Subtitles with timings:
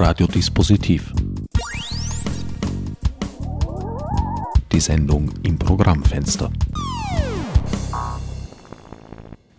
[0.00, 1.12] Radiodispositiv.
[4.72, 6.50] Die Sendung im Programmfenster.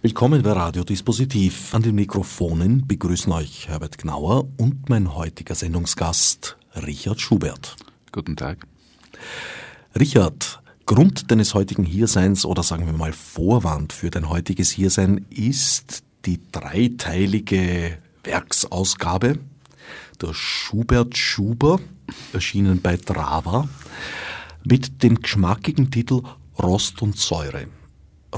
[0.02, 1.76] Willkommen bei Radiodispositiv.
[1.76, 7.76] An den Mikrofonen begrüßen euch Herbert Gnauer und mein heutiger Sendungsgast Richard Schubert.
[8.12, 8.66] Guten Tag.
[9.94, 16.04] Richard, Grund deines heutigen Hierseins oder sagen wir mal Vorwand für dein heutiges Hiersein ist
[16.26, 19.38] die dreiteilige Werksausgabe
[20.22, 21.80] der Schubert Schuber,
[22.34, 23.68] erschienen bei Drava,
[24.64, 26.22] mit dem geschmackigen Titel
[26.62, 27.68] Rost und Säure.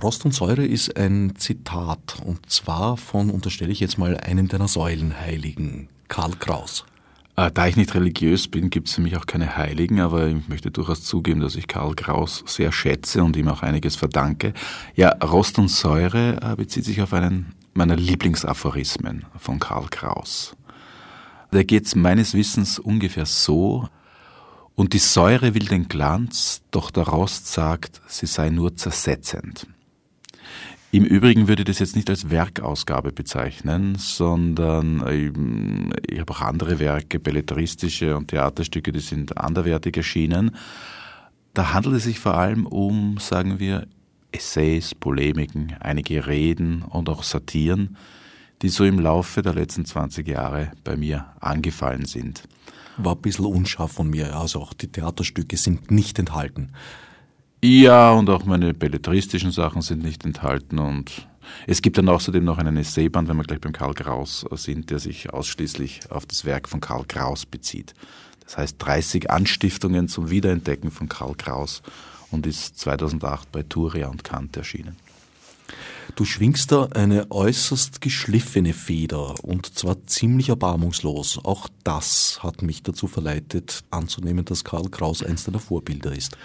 [0.02, 4.68] Rost und Säure ist ein Zitat und zwar von, unterstelle ich jetzt mal, einem deiner
[4.68, 6.86] Säulenheiligen, Karl Kraus.
[7.36, 10.48] Äh, da ich nicht religiös bin, gibt es für mich auch keine Heiligen, aber ich
[10.48, 14.54] möchte durchaus zugeben, dass ich Karl Kraus sehr schätze und ihm auch einiges verdanke.
[14.96, 20.56] Ja, Rost und Säure äh, bezieht sich auf einen meiner Lieblingsaphorismen von Karl Kraus.
[21.54, 23.88] Da geht es meines Wissens ungefähr so,
[24.74, 29.68] und die Säure will den Glanz, doch der Rost sagt, sie sei nur zersetzend.
[30.92, 35.06] Im Übrigen würde ich das jetzt nicht als Werkausgabe bezeichnen, sondern
[36.08, 40.56] ich habe auch andere Werke, belletristische und Theaterstücke, die sind anderwertig erschienen.
[41.54, 43.86] Da handelt es sich vor allem um, sagen wir,
[44.32, 47.96] Essays, Polemiken, einige Reden und auch Satiren,
[48.62, 52.44] die so im Laufe der letzten 20 Jahre bei mir angefallen sind.
[52.98, 56.70] War ein bisschen unscharf von mir, also auch die Theaterstücke sind nicht enthalten.
[57.64, 61.28] Ja, und auch meine belletristischen Sachen sind nicht enthalten und
[61.68, 65.00] es gibt dann außerdem noch einen Essayband, wenn wir gleich beim Karl Kraus sind, der
[65.00, 67.94] sich ausschließlich auf das Werk von Karl Kraus bezieht.
[68.44, 71.82] Das heißt 30 Anstiftungen zum Wiederentdecken von Karl Kraus
[72.32, 74.98] und ist 2008 bei Thuria und Kant erschienen.
[76.16, 81.40] Du schwingst da eine äußerst geschliffene Feder und zwar ziemlich erbarmungslos.
[81.44, 86.38] Auch das hat mich dazu verleitet, anzunehmen, dass Karl Kraus eins deiner Vorbilder ist.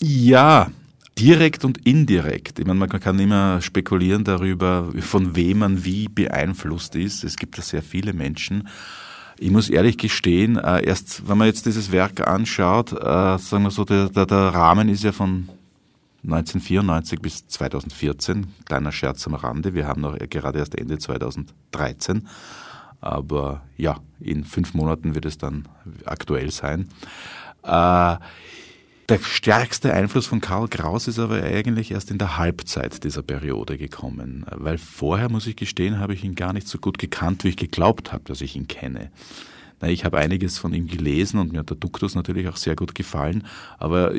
[0.00, 0.70] Ja,
[1.18, 2.58] direkt und indirekt.
[2.58, 7.24] Ich meine, man kann immer spekulieren darüber, von wem man wie beeinflusst ist.
[7.24, 8.68] Es gibt ja sehr viele Menschen.
[9.38, 13.70] Ich muss ehrlich gestehen, äh, erst wenn man jetzt dieses Werk anschaut, äh, sagen wir
[13.70, 15.48] so, der, der, der Rahmen ist ja von
[16.24, 18.46] 1994 bis 2014.
[18.64, 19.74] Kleiner Scherz am Rande.
[19.74, 22.28] Wir haben noch gerade erst Ende 2013.
[23.00, 25.66] Aber ja, in fünf Monaten wird es dann
[26.04, 26.88] aktuell sein.
[27.64, 28.16] Äh,
[29.08, 33.76] der stärkste Einfluss von Karl Kraus ist aber eigentlich erst in der Halbzeit dieser Periode
[33.76, 37.48] gekommen, weil vorher, muss ich gestehen, habe ich ihn gar nicht so gut gekannt, wie
[37.48, 39.10] ich geglaubt habe, dass ich ihn kenne.
[39.82, 42.94] Ich habe einiges von ihm gelesen und mir hat der Duktus natürlich auch sehr gut
[42.94, 43.44] gefallen,
[43.78, 44.12] aber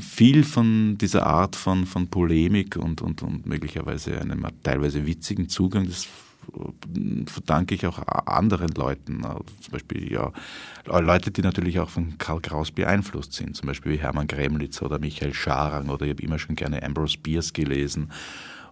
[0.00, 5.86] viel von dieser Art von, von Polemik und, und, und möglicherweise einem teilweise witzigen Zugang,
[5.86, 6.08] das
[7.26, 9.22] verdanke ich auch anderen Leuten,
[9.60, 10.32] zum Beispiel ja
[10.86, 14.98] Leute, die natürlich auch von Karl Kraus beeinflusst sind, zum Beispiel wie Hermann Gremlitz oder
[14.98, 18.10] Michael Scharang oder ich habe immer schon gerne Ambrose Bierce gelesen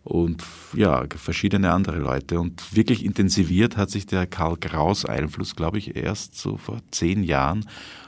[0.04, 0.42] und
[0.74, 2.40] ja, verschiedene andere Leute.
[2.40, 7.22] Und wirklich intensiviert hat sich der Karl Kraus Einfluss, glaube ich, erst so vor zehn
[7.22, 7.66] Jahren,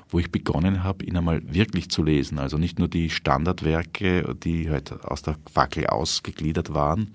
[0.09, 2.39] wo ich begonnen habe, ihn einmal wirklich zu lesen.
[2.39, 7.11] Also nicht nur die Standardwerke, die halt aus der Fackel ausgegliedert waren,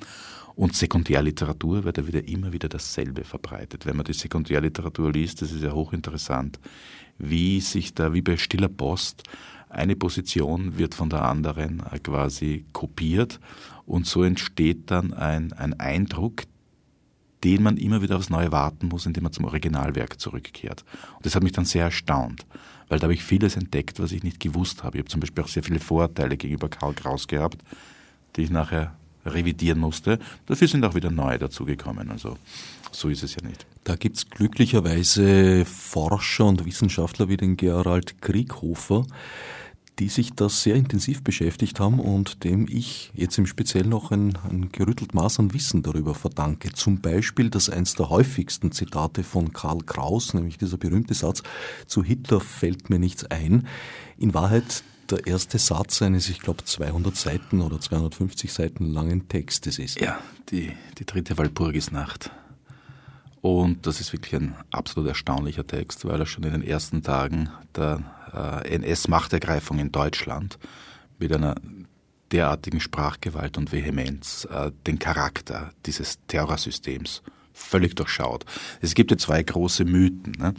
[0.60, 3.86] und Sekundärliteratur wird ja wieder immer wieder dasselbe verbreitet.
[3.86, 6.60] Wenn man die Sekundärliteratur liest, das ist ja hochinteressant,
[7.18, 9.24] wie sich da, wie bei stiller Post,
[9.70, 13.40] eine Position wird von der anderen äh, quasi kopiert
[13.86, 16.44] und so entsteht dann ein, ein Eindruck,
[17.46, 20.84] den man immer wieder aufs Neue warten muss, indem man zum Originalwerk zurückkehrt.
[21.16, 22.46] Und das hat mich dann sehr erstaunt,
[22.90, 24.98] weil da habe ich vieles entdeckt, was ich nicht gewusst habe.
[24.98, 27.64] Ich habe zum Beispiel auch sehr viele Vorteile gegenüber Karl Kraus gehabt,
[28.36, 28.99] die ich nachher
[29.34, 30.20] revidieren musste.
[30.46, 32.10] Dafür sind auch wieder neue dazugekommen.
[32.12, 32.38] Also
[32.92, 33.66] so ist es ja nicht.
[33.84, 39.06] Da gibt es glücklicherweise Forscher und Wissenschaftler wie den Gerald Krieghofer,
[40.00, 44.38] die sich da sehr intensiv beschäftigt haben und dem ich jetzt im Speziellen noch ein,
[44.50, 46.72] ein gerüttelt Maß an Wissen darüber verdanke.
[46.72, 51.44] Zum Beispiel, dass eins der häufigsten Zitate von Karl Kraus, nämlich dieser berühmte Satz,
[51.86, 53.68] zu Hitler fällt mir nichts ein,
[54.18, 59.80] in Wahrheit der erste Satz eines, ich glaube, 200 Seiten oder 250 Seiten langen Textes
[59.80, 60.00] ist.
[60.00, 60.20] Ja,
[60.50, 62.32] die, die dritte Walpurgisnacht.
[63.42, 67.50] Und das ist wirklich ein absolut erstaunlicher Text, weil er schon in den ersten Tagen
[67.76, 68.04] der
[68.34, 70.60] äh, NS-Machtergreifung in Deutschland
[71.20, 71.56] mit einer
[72.32, 77.22] derartigen Sprachgewalt und Vehemenz äh, den Charakter dieses Terrorsystems
[77.54, 78.46] völlig durchschaut.
[78.82, 80.34] Es gibt ja zwei große Mythen.
[80.38, 80.54] Ne?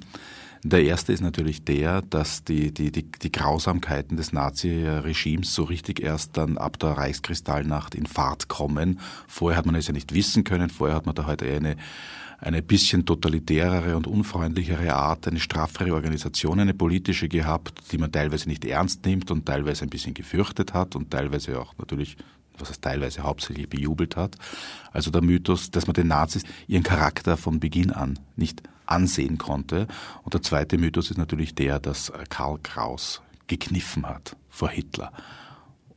[0.62, 6.00] Der erste ist natürlich der, dass die, die, die, die Grausamkeiten des Nazi-Regimes so richtig
[6.00, 9.00] erst dann ab der Reichskristallnacht in Fahrt kommen.
[9.26, 11.76] Vorher hat man es ja nicht wissen können, vorher hat man da halt eine
[12.40, 18.48] eine bisschen totalitärere und unfreundlichere Art, eine straffere Organisation, eine politische gehabt, die man teilweise
[18.48, 22.16] nicht ernst nimmt und teilweise ein bisschen gefürchtet hat und teilweise auch natürlich
[22.60, 24.36] was heißt teilweise hauptsächlich bejubelt hat.
[24.92, 29.86] Also der Mythos, dass man den Nazis ihren Charakter von Beginn an nicht ansehen konnte.
[30.22, 35.12] Und der zweite Mythos ist natürlich der, dass Karl Kraus gekniffen hat vor Hitler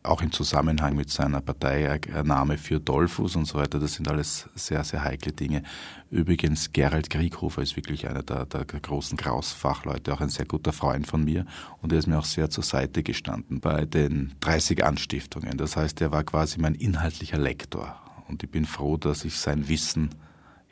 [0.04, 4.84] auch im Zusammenhang mit seiner Parteinahme für Dollfuß und so weiter, das sind alles sehr,
[4.84, 5.64] sehr heikle Dinge.
[6.12, 11.08] Übrigens, Gerald Krieghofer ist wirklich einer der, der großen Kraus-Fachleute, auch ein sehr guter Freund
[11.08, 11.46] von mir
[11.82, 15.58] und er ist mir auch sehr zur Seite gestanden bei den 30 Anstiftungen.
[15.58, 17.96] Das heißt, er war quasi mein inhaltlicher Lektor
[18.28, 20.10] und ich bin froh, dass ich sein Wissen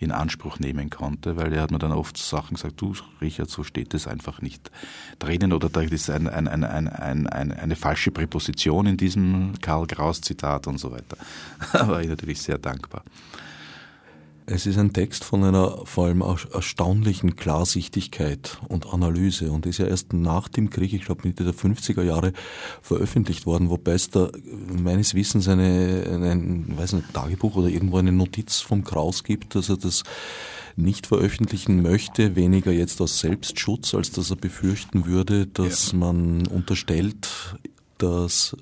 [0.01, 3.63] in Anspruch nehmen konnte, weil er hat mir dann oft Sachen gesagt, du Richard, so
[3.63, 4.71] steht es einfach nicht
[5.19, 9.85] drinnen oder da ist ein, ein, ein, ein, ein, eine falsche Präposition in diesem Karl
[9.85, 11.17] Kraus Zitat und so weiter.
[11.73, 13.03] Da war ich natürlich sehr dankbar.
[14.53, 19.87] Es ist ein Text von einer vor allem erstaunlichen Klarsichtigkeit und Analyse und ist ja
[19.87, 22.33] erst nach dem Krieg, ich glaube Mitte der 50er Jahre,
[22.81, 24.29] veröffentlicht worden, wobei es da
[24.67, 29.69] meines Wissens eine, ein, weiß nicht, Tagebuch oder irgendwo eine Notiz vom Kraus gibt, dass
[29.69, 30.03] er das
[30.75, 35.97] nicht veröffentlichen möchte, weniger jetzt aus Selbstschutz, als dass er befürchten würde, dass ja.
[35.97, 37.55] man unterstellt,
[37.97, 38.57] dass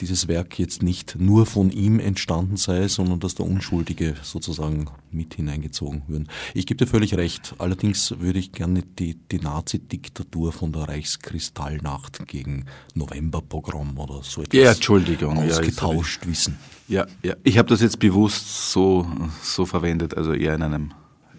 [0.00, 5.34] dieses Werk jetzt nicht nur von ihm entstanden sei, sondern dass da Unschuldige sozusagen mit
[5.34, 6.28] hineingezogen würden.
[6.54, 7.54] Ich gebe dir völlig recht.
[7.58, 14.60] Allerdings würde ich gerne die, die Nazi-Diktatur von der Reichskristallnacht gegen Novemberpogrom oder so etwas
[14.60, 15.38] ja, Entschuldigung.
[15.38, 16.58] ausgetauscht ja, wissen.
[16.86, 17.34] Ja, ja.
[17.42, 19.06] Ich habe das jetzt bewusst so,
[19.42, 20.92] so verwendet, also eher in einem,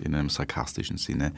[0.04, 1.32] in einem sarkastischen Sinne.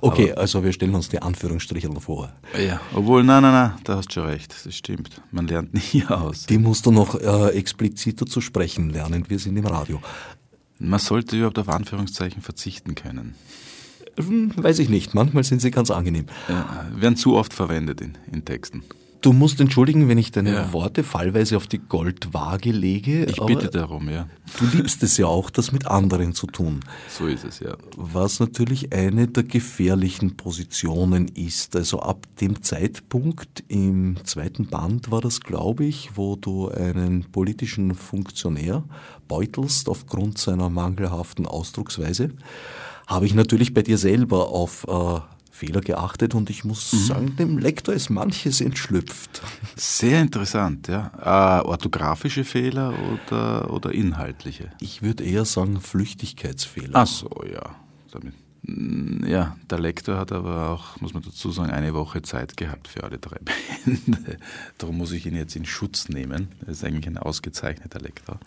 [0.00, 2.32] Okay, Aber, also wir stellen uns die Anführungsstriche vor.
[2.58, 5.20] Ja, obwohl, nein, nein, nein, da hast du schon recht, das stimmt.
[5.30, 6.46] Man lernt nie aus.
[6.46, 10.00] Die musst du noch äh, expliziter zu sprechen lernen, wir sind im Radio.
[10.78, 13.34] Man sollte überhaupt auf Anführungszeichen verzichten können.
[14.16, 16.26] Hm, weiß ich nicht, manchmal sind sie ganz angenehm.
[16.48, 18.82] Ja, werden zu oft verwendet in, in Texten.
[19.22, 20.72] Du musst entschuldigen, wenn ich deine ja.
[20.72, 23.24] Worte fallweise auf die Goldwaage lege.
[23.26, 24.26] Ich bitte darum, ja.
[24.58, 26.80] Du liebst es ja auch, das mit anderen zu tun.
[27.08, 27.76] So ist es, ja.
[27.96, 31.76] Was natürlich eine der gefährlichen Positionen ist.
[31.76, 37.94] Also ab dem Zeitpunkt im zweiten Band war das, glaube ich, wo du einen politischen
[37.94, 38.82] Funktionär
[39.28, 42.30] beutelst aufgrund seiner mangelhaften Ausdrucksweise,
[43.06, 45.20] habe ich natürlich bei dir selber auf äh,
[45.52, 46.98] Fehler geachtet und ich muss mhm.
[46.98, 49.42] sagen, dem Lektor ist manches entschlüpft.
[49.76, 51.60] Sehr interessant, ja.
[51.60, 54.70] Äh, orthografische Fehler oder, oder inhaltliche?
[54.80, 56.92] Ich würde eher sagen Flüchtigkeitsfehler.
[56.94, 57.76] Ach so, ja.
[58.10, 58.32] Damit.
[58.62, 62.88] Mm, ja, der Lektor hat aber auch, muss man dazu sagen, eine Woche Zeit gehabt
[62.88, 63.38] für alle drei
[63.84, 64.38] Bände.
[64.78, 66.48] Darum muss ich ihn jetzt in Schutz nehmen.
[66.62, 68.40] Er ist eigentlich ein ausgezeichneter Lektor.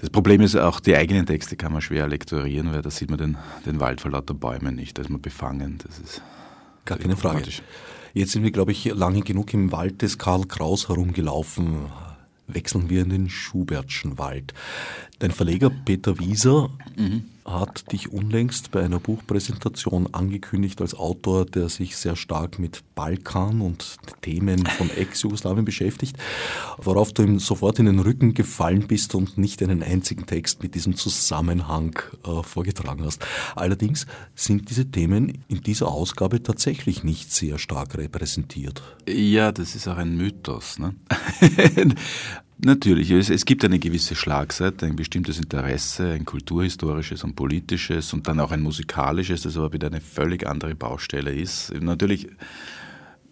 [0.00, 3.18] Das Problem ist auch, die eigenen Texte kann man schwer lektorieren, weil da sieht man
[3.18, 3.36] den,
[3.66, 4.96] den Wald vor lauter Bäumen nicht.
[4.96, 5.78] Da ist man befangen.
[5.84, 6.22] Das ist
[6.88, 7.42] Gar keine Frage.
[8.14, 11.86] Jetzt sind wir, glaube ich, lange genug im Wald des Karl Kraus herumgelaufen.
[12.46, 14.54] Wechseln wir in den Schubertschen Wald.
[15.18, 21.68] Dein Verleger Peter Wieser mhm hat dich unlängst bei einer Buchpräsentation angekündigt als Autor, der
[21.68, 26.16] sich sehr stark mit Balkan und Themen von Ex-Jugoslawien beschäftigt,
[26.78, 30.74] worauf du ihm sofort in den Rücken gefallen bist und nicht einen einzigen Text mit
[30.74, 33.24] diesem Zusammenhang äh, vorgetragen hast.
[33.56, 38.82] Allerdings sind diese Themen in dieser Ausgabe tatsächlich nicht sehr stark repräsentiert.
[39.08, 40.78] Ja, das ist auch ein Mythos.
[40.78, 40.94] Ne?
[42.60, 48.26] Natürlich, es, es, gibt eine gewisse Schlagseite, ein bestimmtes Interesse, ein kulturhistorisches und politisches und
[48.26, 51.72] dann auch ein musikalisches, das aber wieder eine völlig andere Baustelle ist.
[51.80, 52.26] Natürlich,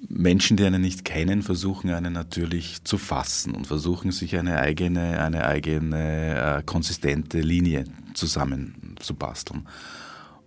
[0.08, 5.20] Menschen, die einen nicht kennen, versuchen einen natürlich zu fassen und versuchen sich eine eigene,
[5.20, 9.66] eine eigene äh, konsistente Linie zusammenzubasteln.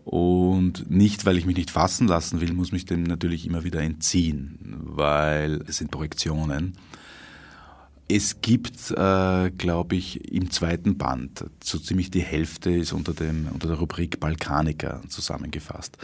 [0.06, 3.82] Und nicht, weil ich mich nicht fassen lassen will, muss mich dem natürlich immer wieder
[3.82, 6.78] entziehen, weil es sind Projektionen
[8.12, 13.48] es gibt, äh, glaube ich, im zweiten Band, so ziemlich die Hälfte ist unter, dem,
[13.54, 15.96] unter der Rubrik Balkaniker zusammengefasst.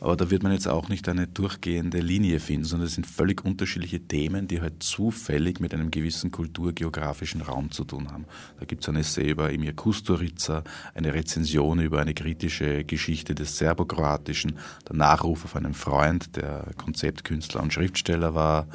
[0.00, 3.44] Aber da wird man jetzt auch nicht eine durchgehende Linie finden, sondern es sind völlig
[3.44, 8.24] unterschiedliche Themen, die halt zufällig mit einem gewissen kulturgeografischen Raum zu tun haben.
[8.58, 10.64] Da gibt es ein Essay über Emir Kusturica,
[10.94, 14.56] eine Rezension über eine kritische Geschichte des Serbokroatischen,
[14.88, 18.66] der Nachruf auf einen Freund, der Konzeptkünstler und Schriftsteller war,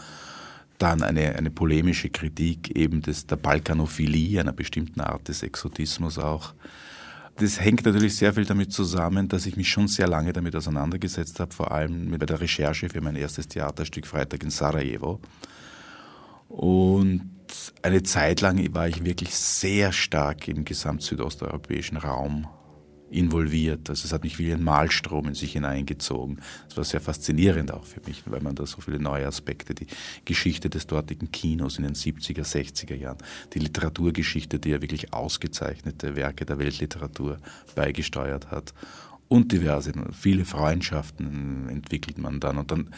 [0.77, 6.53] dann eine, eine polemische Kritik eben des, der Balkanophilie, einer bestimmten Art des Exotismus auch.
[7.37, 11.39] Das hängt natürlich sehr viel damit zusammen, dass ich mich schon sehr lange damit auseinandergesetzt
[11.39, 15.19] habe, vor allem mit der Recherche für mein erstes Theaterstück Freitag in Sarajevo.
[16.47, 17.29] Und
[17.81, 22.47] eine Zeit lang war ich wirklich sehr stark im gesamt-südosteuropäischen Raum
[23.09, 23.89] involviert.
[23.89, 26.41] Also es hat mich wie ein Malstrom in sich hineingezogen.
[26.69, 29.87] Es war sehr faszinierend auch für mich, weil man da so viele neue Aspekte, die
[30.25, 33.17] Geschichte des dortigen Kinos in den 70er, 60er Jahren,
[33.53, 37.37] die Literaturgeschichte, die ja wirklich ausgezeichnete Werke der Weltliteratur
[37.75, 38.73] beigesteuert hat
[39.27, 42.89] und diverse, viele Freundschaften entwickelt man dann und dann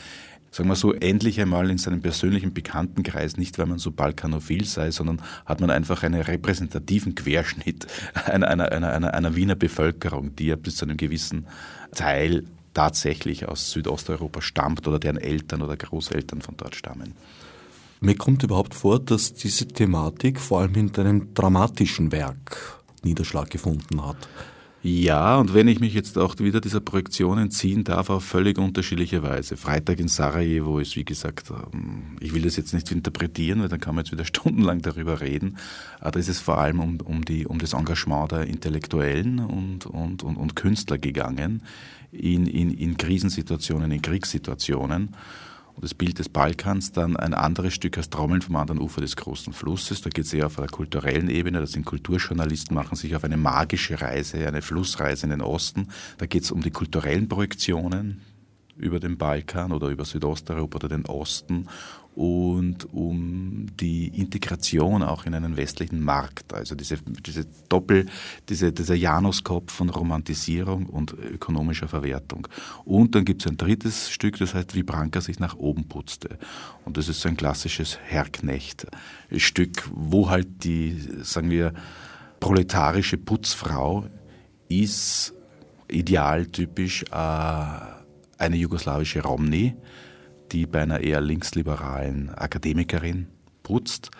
[0.58, 4.90] sagen wir so, endlich einmal in seinem persönlichen Bekanntenkreis, nicht weil man so balkanophil sei,
[4.90, 7.86] sondern hat man einfach einen repräsentativen Querschnitt
[8.26, 11.46] einer, einer, einer, einer Wiener Bevölkerung, die ja bis zu einem gewissen
[11.94, 17.14] Teil tatsächlich aus Südosteuropa stammt oder deren Eltern oder Großeltern von dort stammen.
[18.00, 24.04] Mir kommt überhaupt vor, dass diese Thematik vor allem in deinem dramatischen Werk Niederschlag gefunden
[24.04, 24.28] hat.
[24.90, 29.22] Ja, und wenn ich mich jetzt auch wieder dieser Projektion entziehen darf, auf völlig unterschiedliche
[29.22, 29.58] Weise.
[29.58, 33.82] Freitag in Sarajevo ist, wie gesagt, ähm, ich will das jetzt nicht interpretieren, weil dann
[33.82, 35.58] kann man jetzt wieder stundenlang darüber reden.
[36.00, 39.86] Aber da ist es vor allem um, um, die, um das Engagement der Intellektuellen und,
[39.88, 41.64] und, und, und Künstler gegangen
[42.14, 45.10] in, in, in Krisensituationen, in Kriegssituationen
[45.78, 49.16] und das Bild des Balkans dann ein anderes Stück als Trommeln vom anderen Ufer des
[49.16, 50.02] großen Flusses.
[50.02, 51.60] Da geht es eher auf einer kulturellen Ebene.
[51.60, 55.90] Das sind Kulturjournalisten, machen sich auf eine magische Reise, eine Flussreise in den Osten.
[56.18, 58.22] Da geht es um die kulturellen Projektionen
[58.76, 61.68] über den Balkan oder über Südosteuropa oder den Osten
[62.18, 66.52] und um die Integration auch in einen westlichen Markt.
[66.52, 68.08] Also diese, diese Doppel,
[68.50, 72.48] diese, dieser Januskopf von Romantisierung und ökonomischer Verwertung.
[72.86, 76.40] Und dann gibt es ein drittes Stück, das heißt, wie Branka sich nach oben putzte.
[76.86, 81.72] Und das ist so ein klassisches Herrknecht-Stück, wo halt die, sagen wir,
[82.40, 84.08] proletarische Putzfrau
[84.70, 85.36] ist
[85.88, 87.16] idealtypisch äh,
[88.40, 89.76] eine jugoslawische Romney,
[90.52, 93.28] die bei einer eher linksliberalen Akademikerin
[93.64, 94.12] putzt.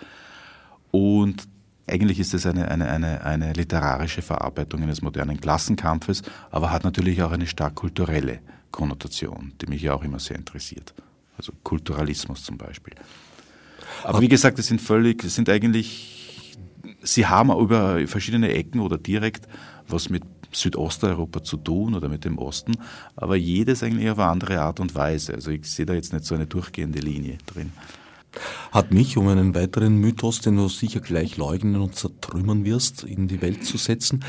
[0.90, 1.48] Und
[1.86, 7.22] eigentlich ist es eine, eine, eine, eine literarische Verarbeitung eines modernen Klassenkampfes, aber hat natürlich
[7.22, 10.94] auch eine stark kulturelle Konnotation, die mich ja auch immer sehr interessiert.
[11.36, 12.94] Also Kulturalismus zum Beispiel.
[14.02, 16.58] Aber wie gesagt, es sind völlig, es sind eigentlich,
[17.02, 19.48] sie haben über verschiedene Ecken oder direkt
[19.86, 22.76] was mit Südosteuropa zu tun oder mit dem Osten,
[23.16, 25.34] aber jedes eigentlich auf eine andere Art und Weise.
[25.34, 27.72] Also ich sehe da jetzt nicht so eine durchgehende Linie drin.
[28.72, 33.26] Hat mich, um einen weiteren Mythos, den du sicher gleich leugnen und zertrümmern wirst, in
[33.26, 34.24] die Welt zu setzen,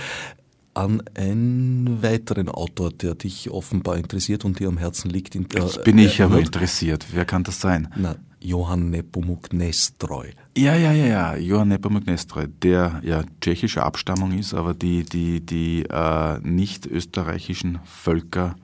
[0.79, 5.36] an einen weiteren Autor, der dich offenbar interessiert und dir am Herzen liegt.
[5.36, 7.05] In der, Jetzt bin ich aber interessiert.
[7.12, 7.89] Wer kann das sein?
[7.98, 10.31] Na, Johann Nepomuk Nestroy.
[10.57, 15.45] Ja, ja, ja, ja, Johann Nepomuk Nestroy, der ja tschechischer Abstammung ist, aber die, die,
[15.45, 18.55] die äh, nicht österreichischen Völker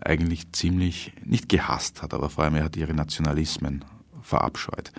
[0.00, 3.84] eigentlich ziemlich, nicht gehasst hat, aber vor allem er hat ihre Nationalismen
[4.22, 4.92] verabscheut.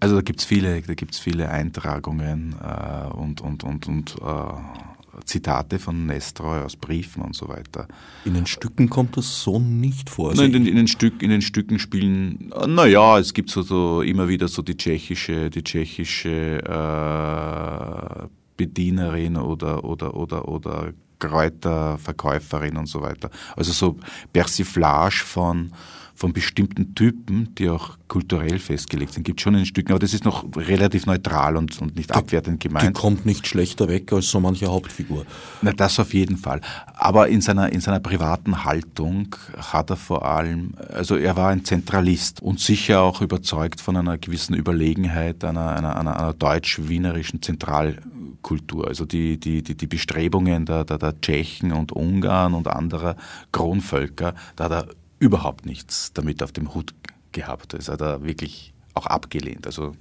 [0.00, 5.78] Also da gibt's viele, da gibt's viele Eintragungen äh, und, und, und, und äh, Zitate
[5.78, 7.88] von Nestroy aus Briefen und so weiter.
[8.24, 10.30] In den Stücken kommt das so nicht vor.
[10.30, 13.62] Also Nein, in, den, in, den Stück, in den Stücken spielen, naja, es gibt so,
[13.62, 22.76] so immer wieder so die tschechische, die tschechische äh, Bedienerin oder, oder, oder, oder Kräuterverkäuferin
[22.76, 23.30] und so weiter.
[23.56, 23.96] Also so
[24.32, 25.72] Persiflage von
[26.16, 29.24] von bestimmten Typen, die auch kulturell festgelegt sind.
[29.24, 32.88] Gibt schon in Stücken, aber das ist noch relativ neutral und, und nicht abwertend gemeint.
[32.88, 35.26] Die kommt nicht schlechter weg als so manche Hauptfigur.
[35.60, 36.62] Na, das auf jeden Fall.
[36.94, 41.66] Aber in seiner, in seiner privaten Haltung hat er vor allem, also er war ein
[41.66, 48.88] Zentralist und sicher auch überzeugt von einer gewissen Überlegenheit einer, einer, einer, einer deutsch-wienerischen Zentralkultur.
[48.88, 53.16] Also die, die, die, die Bestrebungen der, der, der Tschechen und Ungarn und anderer
[53.52, 54.86] Kronvölker, da hat er
[55.18, 56.94] überhaupt nichts damit auf dem Hut
[57.32, 57.72] gehabt.
[57.72, 59.66] Das hat er wirklich auch abgelehnt.
[59.66, 59.94] Also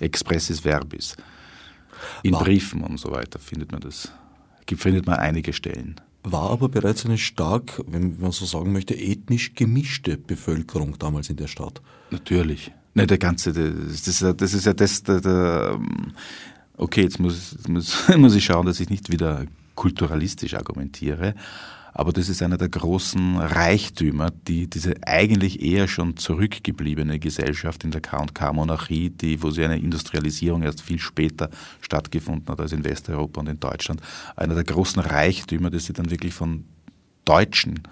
[0.00, 1.16] expressis verbis.
[2.22, 4.12] In War Briefen und so weiter findet man das.
[4.74, 6.00] Findet man einige Stellen.
[6.22, 11.36] War aber bereits eine stark, wenn man so sagen möchte, ethnisch gemischte Bevölkerung damals in
[11.36, 11.82] der Stadt.
[12.10, 12.72] Natürlich.
[12.94, 15.78] Ne, der ganze, das, das, das ist ja das, der, der,
[16.78, 19.44] okay, jetzt muss, muss, muss ich schauen, dass ich nicht wieder
[19.74, 21.34] kulturalistisch argumentiere,
[21.94, 27.90] aber das ist einer der großen Reichtümer, die diese eigentlich eher schon zurückgebliebene Gesellschaft in
[27.90, 33.40] der K&K-Monarchie, die, wo sie eine Industrialisierung erst viel später stattgefunden hat als in Westeuropa
[33.40, 34.00] und in Deutschland,
[34.36, 36.64] einer der großen Reichtümer, die sie dann wirklich von
[37.24, 37.82] deutschen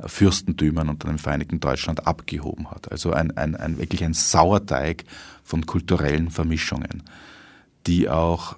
[0.00, 2.90] Fürstentümern und im Vereinigten Deutschland abgehoben hat.
[2.90, 5.04] Also ein, ein, ein wirklich ein Sauerteig
[5.44, 7.02] von kulturellen Vermischungen,
[7.86, 8.56] die auch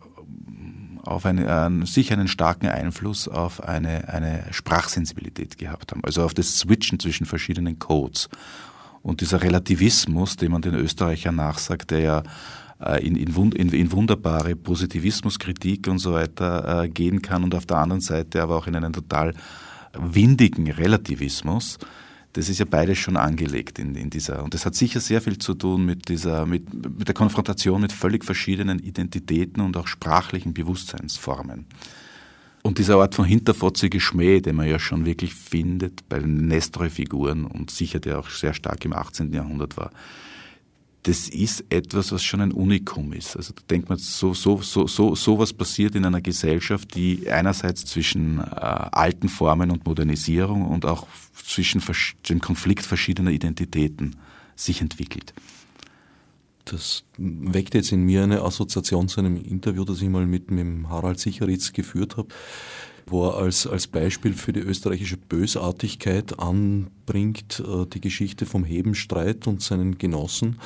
[1.06, 6.34] auf eine, äh, sicher einen starken Einfluss auf eine, eine Sprachsensibilität gehabt haben, also auf
[6.34, 8.28] das Switchen zwischen verschiedenen Codes.
[9.02, 12.22] Und dieser Relativismus, den man den Österreichern nachsagt, der ja
[12.80, 17.78] äh, in, in, in, wunderbare Positivismuskritik und so weiter äh, gehen kann und auf der
[17.78, 19.32] anderen Seite aber auch in einen total
[19.98, 21.78] windigen Relativismus,
[22.36, 24.44] das ist ja beides schon angelegt in, in dieser.
[24.44, 27.92] Und das hat sicher sehr viel zu tun mit dieser, mit, mit der Konfrontation mit
[27.92, 31.64] völlig verschiedenen Identitäten und auch sprachlichen Bewusstseinsformen.
[32.62, 37.46] Und dieser Art von hinterfotzige Schmäh, den man ja schon wirklich findet bei den Nestroy-Figuren
[37.46, 39.32] und sicher der auch sehr stark im 18.
[39.32, 39.90] Jahrhundert war,
[41.06, 43.36] das ist etwas, was schon ein Unikum ist.
[43.36, 47.30] Also da denkt man, so, so, so, so, so was passiert in einer Gesellschaft, die
[47.30, 51.80] einerseits zwischen äh, alten Formen und Modernisierung und auch zwischen
[52.28, 54.16] dem Konflikt verschiedener Identitäten
[54.56, 55.32] sich entwickelt.
[56.64, 60.88] Das weckt jetzt in mir eine Assoziation zu einem Interview, das ich mal mit, mit
[60.88, 62.30] Harald Sicheritz geführt habe
[63.08, 69.46] wo er als, als Beispiel für die österreichische Bösartigkeit anbringt, äh, die Geschichte vom Hebenstreit
[69.46, 70.58] und seinen Genossen,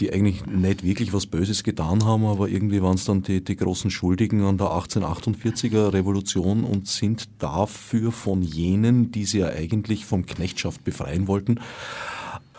[0.00, 3.56] die eigentlich nicht wirklich was Böses getan haben, aber irgendwie waren es dann die, die
[3.56, 10.06] großen Schuldigen an der 1848er Revolution und sind dafür von jenen, die sie ja eigentlich
[10.06, 11.60] vom Knechtschaft befreien wollten,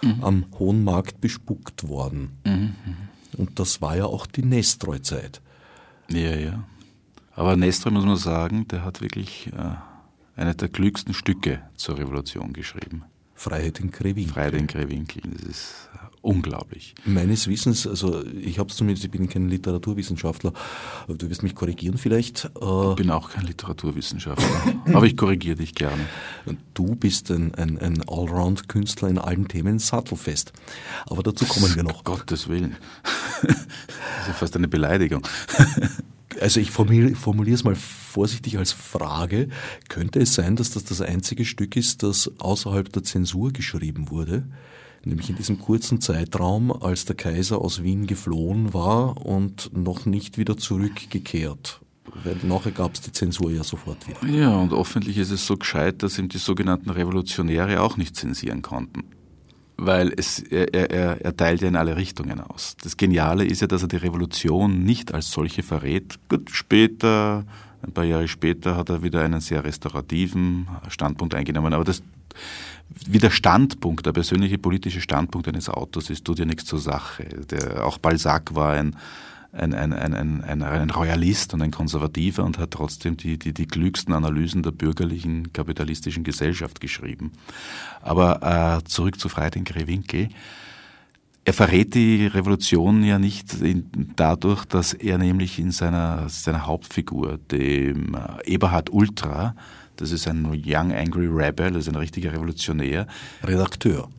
[0.03, 0.23] mhm.
[0.23, 2.37] am Hohen Markt bespuckt worden.
[2.45, 2.75] Mhm.
[3.35, 5.41] Und das war ja auch die Nestroy-Zeit.
[6.09, 6.63] Ja, ja.
[7.37, 9.75] Aber Nestor, muss man sagen, der hat wirklich äh,
[10.35, 13.03] eine der klügsten Stücke zur Revolution geschrieben.
[13.35, 14.33] Freiheit in Krewinkel.
[14.33, 16.95] Freiheit in Krewinkel, das ist äh, unglaublich.
[17.05, 20.51] Meines Wissens, also ich habe es zumindest, ich bin kein Literaturwissenschaftler,
[21.03, 22.45] aber du wirst mich korrigieren vielleicht.
[22.59, 26.07] Äh, ich bin auch kein Literaturwissenschaftler, aber ich korrigiere dich gerne.
[26.73, 30.53] Du bist ein, ein, ein Allround-Künstler in allen Themen sattelfest.
[31.05, 32.03] Aber dazu kommen wir noch.
[32.03, 32.77] Gottes Willen.
[33.43, 35.25] Das ist ja fast eine Beleidigung
[36.41, 39.49] also ich formuliere es mal vorsichtig als Frage,
[39.89, 44.47] könnte es sein, dass das das einzige Stück ist, das außerhalb der Zensur geschrieben wurde?
[45.03, 50.37] Nämlich in diesem kurzen Zeitraum, als der Kaiser aus Wien geflohen war und noch nicht
[50.37, 51.81] wieder zurückgekehrt.
[52.23, 54.27] Weil nachher gab es die Zensur ja sofort wieder.
[54.27, 58.61] Ja, und offensichtlich ist es so gescheit, dass ihm die sogenannten Revolutionäre auch nicht zensieren
[58.61, 59.03] konnten
[59.77, 62.75] weil es, er, er, er teilt ja in alle Richtungen aus.
[62.83, 66.17] Das Geniale ist ja, dass er die Revolution nicht als solche verrät.
[66.29, 67.45] Gut, später,
[67.83, 71.73] ein paar Jahre später, hat er wieder einen sehr restaurativen Standpunkt eingenommen.
[71.73, 72.01] Aber das,
[73.07, 77.25] wie der Standpunkt, der persönliche politische Standpunkt eines Autors ist, tut ja nichts zur Sache.
[77.51, 78.95] Der, auch Balzac war ein
[79.57, 83.65] ein, ein, ein, ein, ein Royalist und ein Konservativer und hat trotzdem die, die, die
[83.65, 87.31] klügsten Analysen der bürgerlichen kapitalistischen Gesellschaft geschrieben.
[88.01, 90.29] Aber äh, zurück zu Freiheit in Grewinkel.
[91.43, 93.55] Er verrät die Revolution ja nicht
[94.15, 99.55] dadurch, dass er nämlich in seiner, seiner Hauptfigur, dem äh, Eberhard Ultra,
[99.95, 103.07] das ist ein Young Angry Rebel, das ist ein richtiger Revolutionär.
[103.43, 104.09] Redakteur.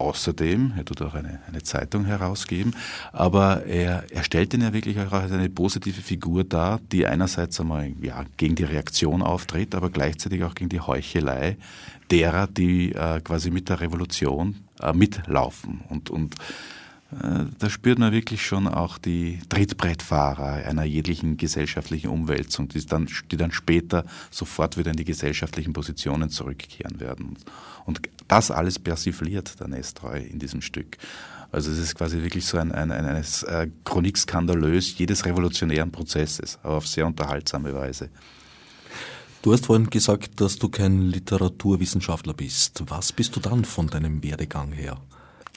[0.00, 2.74] Außerdem, er tut auch eine, eine Zeitung herausgeben,
[3.12, 7.60] aber er, er stellt ihn ja wirklich auch als eine positive Figur dar, die einerseits
[7.60, 11.58] einmal ja, gegen die Reaktion auftritt, aber gleichzeitig auch gegen die Heuchelei
[12.10, 15.82] derer, die äh, quasi mit der Revolution äh, mitlaufen.
[15.90, 16.34] Und, und
[17.10, 23.36] da spürt man wirklich schon auch die Trittbrettfahrer einer jeglichen gesellschaftlichen Umwälzung, die dann, die
[23.36, 27.36] dann später sofort wieder in die gesellschaftlichen Positionen zurückkehren werden.
[27.84, 30.98] Und das alles persifliert der Nestroy in diesem Stück.
[31.50, 35.90] Also es ist quasi wirklich so ein, ein, ein, ein äh, Chronik skandalös jedes revolutionären
[35.90, 38.08] Prozesses, aber auf sehr unterhaltsame Weise.
[39.42, 42.84] Du hast vorhin gesagt, dass du kein Literaturwissenschaftler bist.
[42.86, 45.00] Was bist du dann von deinem Werdegang her?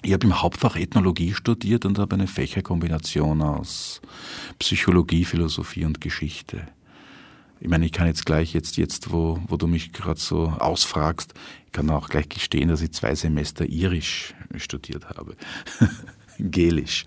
[0.06, 4.02] Ich habe im Hauptfach Ethnologie studiert und habe eine Fächerkombination aus
[4.60, 6.68] Psychologie, Philosophie und Geschichte.
[7.62, 11.34] Ich meine, ich kann jetzt gleich jetzt, jetzt wo, wo du mich gerade so ausfragst,
[11.66, 15.38] ich kann auch gleich gestehen, dass ich zwei Semester Irisch studiert habe.
[16.38, 17.06] Gelisch.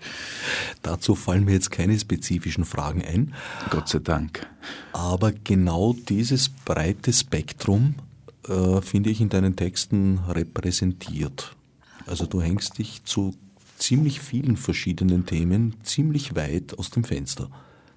[0.81, 3.35] Dazu fallen mir jetzt keine spezifischen Fragen ein.
[3.69, 4.47] Gott sei Dank.
[4.93, 7.93] Aber genau dieses breite Spektrum
[8.47, 11.56] äh, finde ich in deinen Texten repräsentiert.
[12.07, 13.35] Also du hängst dich zu
[13.77, 17.49] ziemlich vielen verschiedenen Themen ziemlich weit aus dem Fenster.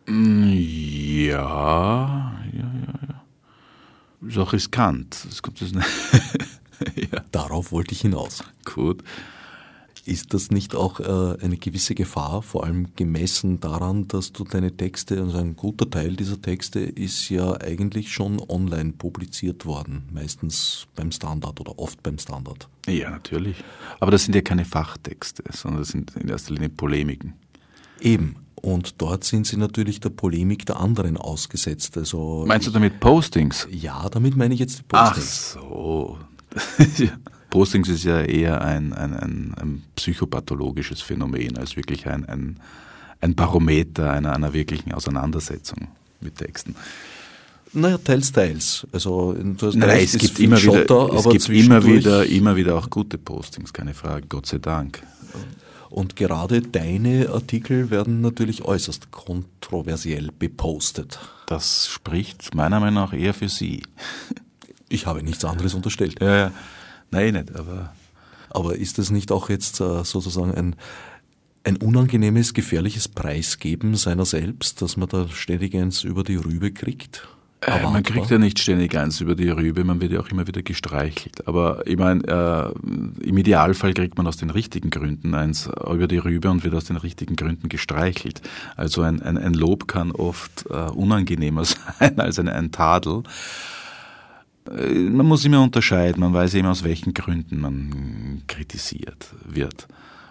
[0.06, 3.24] Mm, ja, ja, ja, ja.
[4.26, 5.26] Ist auch riskant.
[5.28, 5.72] Das kommt das
[6.94, 7.24] ja.
[7.32, 8.44] Darauf wollte ich hinaus.
[8.64, 9.02] Gut.
[10.10, 14.76] Ist das nicht auch äh, eine gewisse Gefahr, vor allem gemessen daran, dass du deine
[14.76, 20.88] Texte, also ein guter Teil dieser Texte ist ja eigentlich schon online publiziert worden, meistens
[20.96, 22.68] beim Standard oder oft beim Standard?
[22.88, 23.62] Ja, natürlich.
[24.00, 27.34] Aber das sind ja keine Fachtexte, sondern das sind in erster Linie Polemiken.
[28.00, 28.34] Eben.
[28.56, 31.96] Und dort sind sie natürlich der Polemik der anderen ausgesetzt.
[31.96, 33.68] Also Meinst du damit Postings?
[33.70, 35.56] Ja, damit meine ich jetzt die Postings.
[35.56, 36.18] Ach so.
[37.50, 42.60] Postings ist ja eher ein, ein, ein, ein psychopathologisches Phänomen als wirklich ein, ein,
[43.20, 45.88] ein Barometer einer, einer wirklichen Auseinandersetzung
[46.20, 46.76] mit Texten.
[47.72, 48.86] Naja, teils, teils.
[48.92, 53.16] Also, nein, es gibt, immer Schotter, wieder, es gibt immer wieder, immer wieder auch gute
[53.16, 55.02] Postings, keine Frage, Gott sei Dank.
[55.88, 61.18] Und gerade deine Artikel werden natürlich äußerst kontroversiell bepostet.
[61.46, 63.82] Das spricht meiner Meinung nach eher für Sie.
[64.88, 66.20] Ich habe nichts anderes unterstellt.
[66.20, 66.52] Ja, ja.
[67.10, 67.92] Nein, nicht, aber.
[68.52, 70.76] Aber ist das nicht auch jetzt äh, sozusagen ein,
[71.62, 77.28] ein unangenehmes, gefährliches Preisgeben seiner selbst, dass man da ständig eins über die Rübe kriegt?
[77.66, 80.46] Äh, man kriegt ja nicht ständig eins über die Rübe, man wird ja auch immer
[80.46, 81.46] wieder gestreichelt.
[81.46, 86.18] Aber ich meine, äh, im Idealfall kriegt man aus den richtigen Gründen eins über die
[86.18, 88.40] Rübe und wird aus den richtigen Gründen gestreichelt.
[88.76, 91.64] Also ein, ein, ein Lob kann oft äh, unangenehmer
[91.98, 93.22] sein als ein, ein Tadel.
[94.68, 99.88] Äh, man muss immer unterscheiden, man weiß immer aus welchen Gründen man kritisiert wird.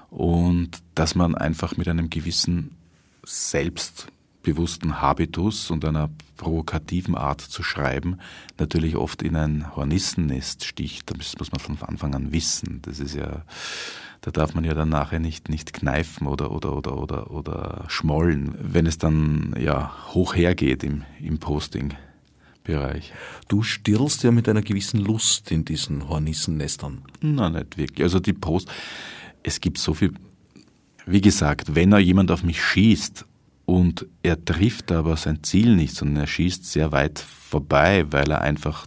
[0.10, 2.76] Und dass man einfach mit einem gewissen
[3.24, 4.08] Selbst
[4.42, 8.18] bewussten Habitus und einer provokativen Art zu schreiben
[8.58, 11.12] natürlich oft in ein Hornissennest sticht.
[11.12, 12.80] Das muss man von Anfang an wissen.
[12.82, 13.44] Das ist ja,
[14.22, 18.56] da darf man ja dann nachher nicht, nicht kneifen oder, oder, oder, oder, oder schmollen,
[18.60, 21.94] wenn es dann ja hoch hergeht im, im Posting.
[22.70, 23.12] Bereich.
[23.48, 27.02] Du stirlst ja mit einer gewissen Lust in diesen Hornissennestern.
[27.22, 28.04] Nein, nicht wirklich.
[28.04, 28.70] Also die Post,
[29.42, 30.14] es gibt so viel,
[31.08, 33.26] wie gesagt, wenn er jemand auf mich schießt
[33.66, 38.42] und er trifft aber sein Ziel nicht, sondern er schießt sehr weit vorbei, weil er
[38.42, 38.86] einfach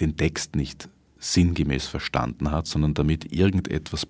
[0.00, 0.88] den Text nicht
[1.20, 4.06] sinngemäß verstanden hat, sondern damit irgendetwas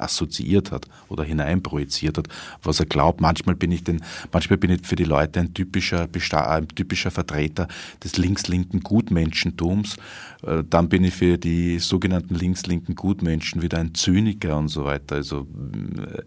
[0.00, 2.28] assoziiert hat oder hineinprojiziert hat,
[2.62, 3.20] was er glaubt.
[3.20, 6.08] Manchmal bin ich den, manchmal bin ich für die Leute ein typischer,
[6.48, 7.68] ein typischer Vertreter
[8.02, 9.96] des links-linken Gutmenschentums.
[10.42, 15.16] Äh, dann bin ich für die sogenannten links-linken Gutmenschen wieder ein Zyniker und so weiter.
[15.16, 15.46] Also
[15.96, 16.22] äh,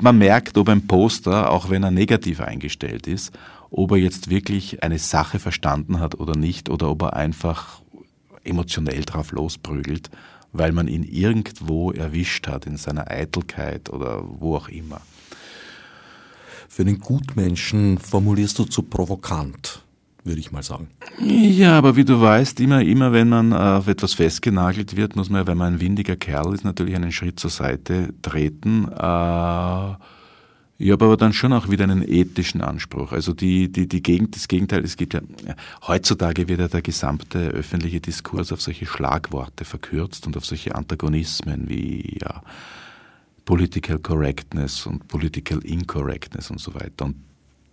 [0.00, 3.32] man merkt, ob ein Poster, auch wenn er negativ eingestellt ist,
[3.70, 7.80] ob er jetzt wirklich eine Sache verstanden hat oder nicht, oder ob er einfach
[8.44, 10.10] emotionell drauf losprügelt,
[10.54, 15.02] weil man ihn irgendwo erwischt hat in seiner Eitelkeit oder wo auch immer.
[16.68, 19.84] Für den Gutmenschen formulierst du zu provokant
[20.24, 20.88] würde ich mal sagen.
[21.20, 25.46] Ja, aber wie du weißt, immer, immer wenn man auf etwas festgenagelt wird, muss man,
[25.46, 28.88] wenn man ein windiger Kerl ist, natürlich einen Schritt zur Seite treten.
[28.90, 29.94] Äh,
[30.76, 33.12] ich habe aber dann schon auch wieder einen ethischen Anspruch.
[33.12, 35.20] Also die, die, die Gegend, das Gegenteil, es gibt ja,
[35.86, 41.68] heutzutage wird ja der gesamte öffentliche Diskurs auf solche Schlagworte verkürzt und auf solche Antagonismen
[41.68, 42.42] wie, ja,
[43.44, 47.04] Political Correctness und Political Incorrectness und so weiter.
[47.04, 47.16] Und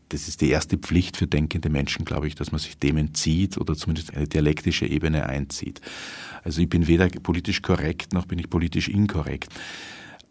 [0.10, 3.58] das ist die erste Pflicht für denkende Menschen, glaube ich, dass man sich dem entzieht
[3.58, 5.80] oder zumindest eine dialektische Ebene einzieht.
[6.44, 9.54] Also ich bin weder politisch korrekt noch bin ich politisch inkorrekt.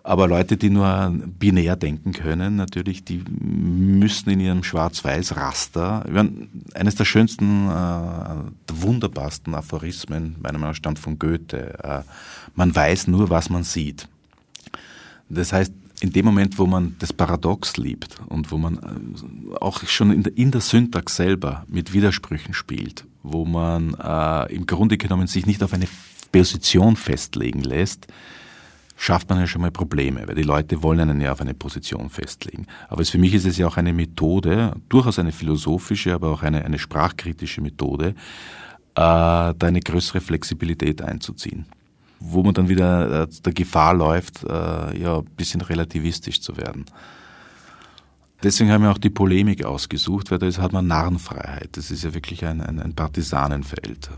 [0.02, 6.06] Aber Leute, die nur binär denken können, natürlich, die müssen in ihrem Schwarz-Weiß-Raster,
[6.74, 11.78] eines der schönsten, äh, der wunderbarsten Aphorismen, meiner Meinung nach, stammt von Goethe.
[11.82, 12.02] Äh,
[12.54, 14.08] man weiß nur, was man sieht.
[15.28, 19.86] Das heißt, in dem Moment, wo man das Paradox liebt und wo man äh, auch
[19.86, 24.96] schon in der, in der Syntax selber mit Widersprüchen spielt, wo man äh, im Grunde
[24.96, 25.86] genommen sich nicht auf eine
[26.32, 28.06] Position festlegen lässt,
[29.00, 32.10] schafft man ja schon mal Probleme, weil die Leute wollen einen ja auf eine Position
[32.10, 32.66] festlegen.
[32.90, 36.66] Aber für mich ist es ja auch eine Methode, durchaus eine philosophische, aber auch eine,
[36.66, 38.14] eine sprachkritische Methode, äh,
[38.94, 41.64] da eine größere Flexibilität einzuziehen
[42.22, 46.84] wo man dann wieder äh, der Gefahr läuft, äh, ja, ein bisschen relativistisch zu werden.
[48.42, 51.78] Deswegen haben wir auch die Polemik ausgesucht, weil da hat man Narrenfreiheit.
[51.78, 54.10] Das ist ja wirklich ein, ein, ein Partisanenfeld.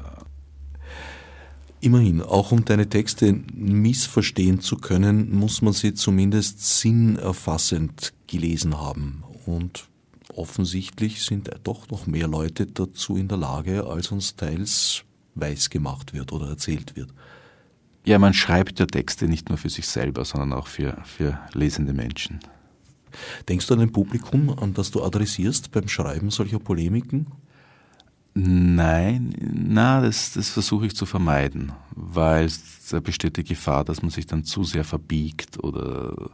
[1.82, 9.24] Immerhin, auch um deine Texte missverstehen zu können, muss man sie zumindest sinnerfassend gelesen haben.
[9.46, 9.88] Und
[10.32, 15.02] offensichtlich sind doch noch mehr Leute dazu in der Lage, als uns teils
[15.34, 17.12] weiß gemacht wird oder erzählt wird.
[18.04, 21.92] Ja, man schreibt ja Texte nicht nur für sich selber, sondern auch für, für lesende
[21.92, 22.38] Menschen.
[23.48, 27.26] Denkst du an ein Publikum, an das du adressierst beim Schreiben solcher Polemiken?
[28.34, 32.50] Nein, na, das, das versuche ich zu vermeiden, weil
[32.90, 36.30] da besteht die Gefahr, dass man sich dann zu sehr verbiegt oder,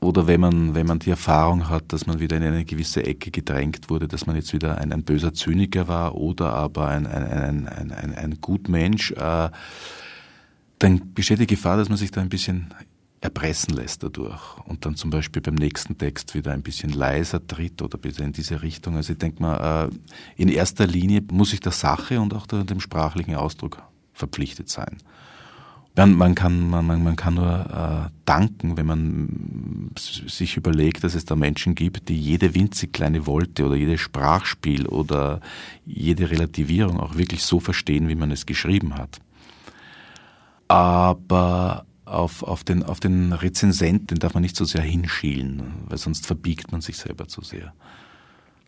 [0.00, 3.30] oder wenn man, wenn man die Erfahrung hat, dass man wieder in eine gewisse Ecke
[3.30, 7.24] gedrängt wurde, dass man jetzt wieder ein, ein böser Zyniker war oder aber ein, ein,
[7.24, 9.50] ein, ein, ein, ein Gutmensch, äh,
[10.80, 12.74] dann besteht die Gefahr, dass man sich da ein bisschen
[13.20, 17.80] erpressen lässt dadurch und dann zum Beispiel beim nächsten Text wieder ein bisschen leiser tritt
[17.82, 18.96] oder bitte in diese Richtung.
[18.96, 22.80] Also ich denke mal, äh, in erster Linie muss ich der Sache und auch dem
[22.80, 24.98] sprachlichen Ausdruck verpflichtet sein.
[25.98, 31.34] Man, kann, man, man kann nur äh, danken, wenn man sich überlegt, dass es da
[31.36, 35.40] Menschen gibt, die jede winzig kleine Wolte oder jedes Sprachspiel oder
[35.86, 39.20] jede Relativierung auch wirklich so verstehen, wie man es geschrieben hat.
[40.68, 46.26] Aber auf, auf, den, auf den Rezensenten darf man nicht so sehr hinschielen, weil sonst
[46.26, 47.74] verbiegt man sich selber zu sehr.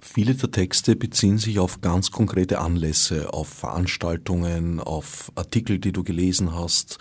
[0.01, 6.05] Viele der Texte beziehen sich auf ganz konkrete Anlässe, auf Veranstaltungen, auf Artikel, die du
[6.05, 6.99] gelesen hast.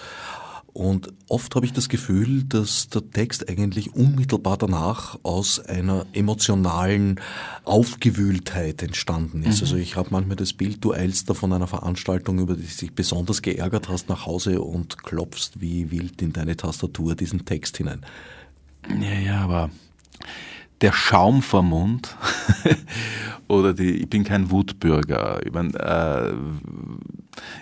[0.77, 7.19] Und oft habe ich das Gefühl, dass der Text eigentlich unmittelbar danach aus einer emotionalen
[7.63, 9.61] Aufgewühltheit entstanden ist.
[9.61, 9.63] Mhm.
[9.63, 12.77] Also ich habe manchmal das Bild, du eilst da von einer Veranstaltung, über die du
[12.77, 17.77] dich besonders geärgert hast, nach Hause und klopfst wie wild in deine Tastatur diesen Text
[17.77, 18.05] hinein.
[19.01, 19.71] Ja, ja, aber
[20.81, 22.15] der Schaum vom Mund
[23.47, 25.39] oder die, ich bin kein Wutbürger.
[25.43, 26.33] Ich, mein, äh,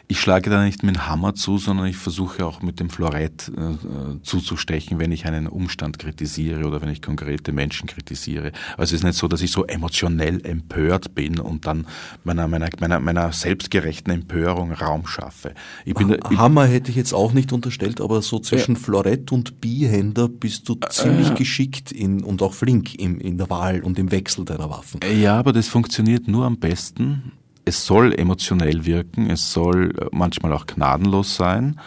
[0.08, 3.50] ich schlage da nicht mit dem Hammer zu, sondern ich versuche auch mit dem Florett
[3.50, 8.52] äh, zuzustechen, wenn ich einen Umstand kritisiere oder wenn ich konkrete Menschen kritisiere.
[8.78, 11.88] Also es ist nicht so, dass ich so emotionell empört bin und dann
[12.24, 15.54] meiner, meiner, meiner, meiner selbstgerechten Empörung Raum schaffe.
[15.86, 18.82] Ich bin ha da, Hammer hätte ich jetzt auch nicht unterstellt, aber so zwischen ja.
[18.82, 23.50] Florett und Bihänder bist du ziemlich äh, geschickt in, und auch flink in, in der
[23.50, 25.00] Wahl und im Wechsel deiner Waffen.
[25.20, 27.32] Ja, aber das funktioniert nur am besten.
[27.68, 31.80] Es soll emotionell wirken, es soll manchmal auch gnadenlos sein,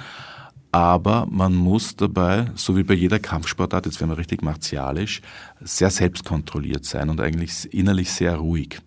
[0.73, 5.23] aber man muss dabei, so wie bei jeder Kampfsportart, jetzt werden wir richtig martialisch,
[5.61, 8.81] sehr selbstkontrolliert sein und eigentlich innerlich sehr ruhig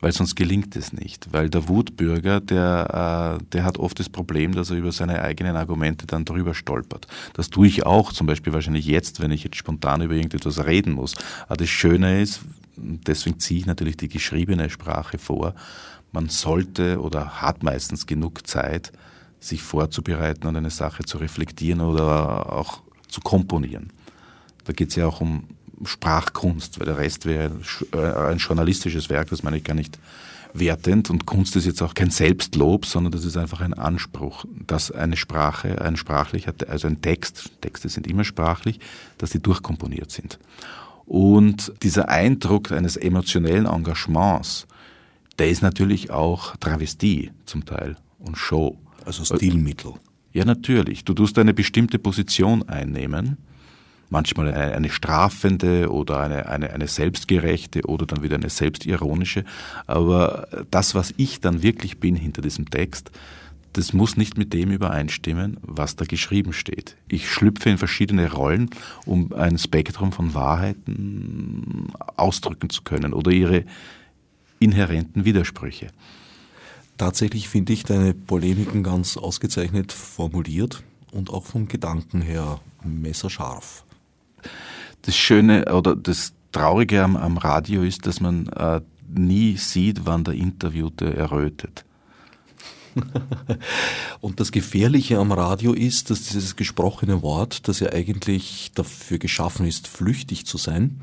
[0.00, 1.32] weil sonst gelingt es nicht.
[1.32, 5.56] Weil der Wutbürger, der, äh, der hat oft das Problem, dass er über seine eigenen
[5.56, 7.06] Argumente dann drüber stolpert.
[7.32, 10.92] Das tue ich auch, zum Beispiel wahrscheinlich jetzt, wenn ich jetzt spontan über irgendetwas reden
[10.92, 11.14] muss.
[11.46, 12.42] Aber das Schöne ist,
[12.76, 15.54] deswegen ziehe ich natürlich die geschriebene Sprache vor,
[16.16, 18.90] man sollte oder hat meistens genug Zeit,
[19.38, 23.92] sich vorzubereiten und eine Sache zu reflektieren oder auch zu komponieren.
[24.64, 25.44] Da geht es ja auch um
[25.84, 27.50] Sprachkunst, weil der Rest wäre
[27.92, 29.98] äh, ein journalistisches Werk, das meine ich gar nicht
[30.54, 31.10] wertend.
[31.10, 35.18] Und Kunst ist jetzt auch kein Selbstlob, sondern das ist einfach ein Anspruch, dass eine
[35.18, 38.80] Sprache, ein sprachlicher, also ein Text, Texte sind immer sprachlich,
[39.18, 40.38] dass die durchkomponiert sind.
[41.04, 44.66] Und dieser Eindruck eines emotionellen Engagements,
[45.38, 48.78] der ist natürlich auch Travestie zum Teil und Show.
[49.04, 49.92] Also Stilmittel.
[50.32, 51.04] Ja, natürlich.
[51.04, 53.38] Du tust eine bestimmte Position einnehmen
[54.10, 59.44] manchmal eine, eine strafende oder eine, eine, eine selbstgerechte oder dann wieder eine selbstironische.
[59.86, 63.10] Aber das, was ich dann wirklich bin hinter diesem Text,
[63.72, 66.96] das muss nicht mit dem übereinstimmen, was da geschrieben steht.
[67.08, 68.70] Ich schlüpfe in verschiedene Rollen,
[69.04, 73.64] um ein Spektrum von Wahrheiten ausdrücken zu können oder ihre
[74.58, 75.88] inhärenten Widersprüche.
[76.98, 83.86] Tatsächlich finde ich deine Polemiken ganz ausgezeichnet formuliert und auch vom Gedanken her messerscharf
[85.06, 90.24] das Schöne oder das Traurige am, am Radio ist, dass man äh, nie sieht, wann
[90.24, 91.84] der Interviewte errötet.
[94.20, 99.66] Und das Gefährliche am Radio ist, dass dieses gesprochene Wort, das ja eigentlich dafür geschaffen
[99.66, 101.00] ist, flüchtig zu sein,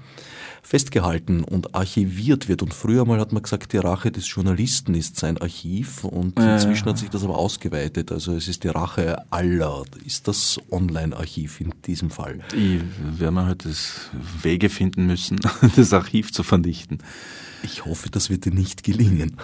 [0.64, 2.64] festgehalten und archiviert wird.
[2.64, 6.54] Und früher mal hat man gesagt, die Rache des Journalisten ist sein Archiv und ja,
[6.54, 8.12] inzwischen hat sich das aber ausgeweitet.
[8.12, 9.84] Also es ist die Rache aller.
[10.06, 12.40] Ist das Online-Archiv in diesem Fall?
[12.56, 12.82] Ich
[13.20, 14.10] werde man halt das
[14.42, 15.40] Wege finden müssen,
[15.76, 17.00] das Archiv zu vernichten.
[17.64, 19.38] Ich hoffe, das wird dir nicht gelingen.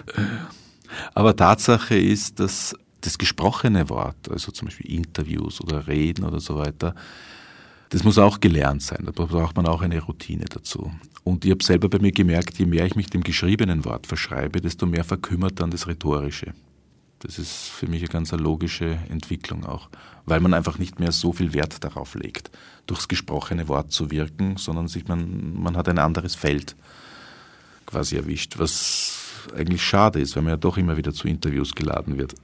[1.14, 6.58] Aber Tatsache ist, dass das gesprochene Wort, also zum Beispiel Interviews oder Reden oder so
[6.58, 6.96] weiter,
[7.90, 9.04] das muss auch gelernt sein.
[9.06, 10.92] Da braucht man auch eine Routine dazu.
[11.24, 14.62] Und ich habe selber bei mir gemerkt, je mehr ich mich dem geschriebenen Wort verschreibe,
[14.62, 16.54] desto mehr verkümmert dann das Rhetorische.
[17.20, 19.90] Das ist für mich eine ganz logische Entwicklung auch,
[20.26, 22.50] weil man einfach nicht mehr so viel Wert darauf legt,
[22.88, 26.76] durchs gesprochene Wort zu wirken, sondern sich man, man hat ein anderes Feld
[27.86, 29.19] quasi erwischt, was
[29.54, 32.36] eigentlich schade ist, weil man ja doch immer wieder zu Interviews geladen wird.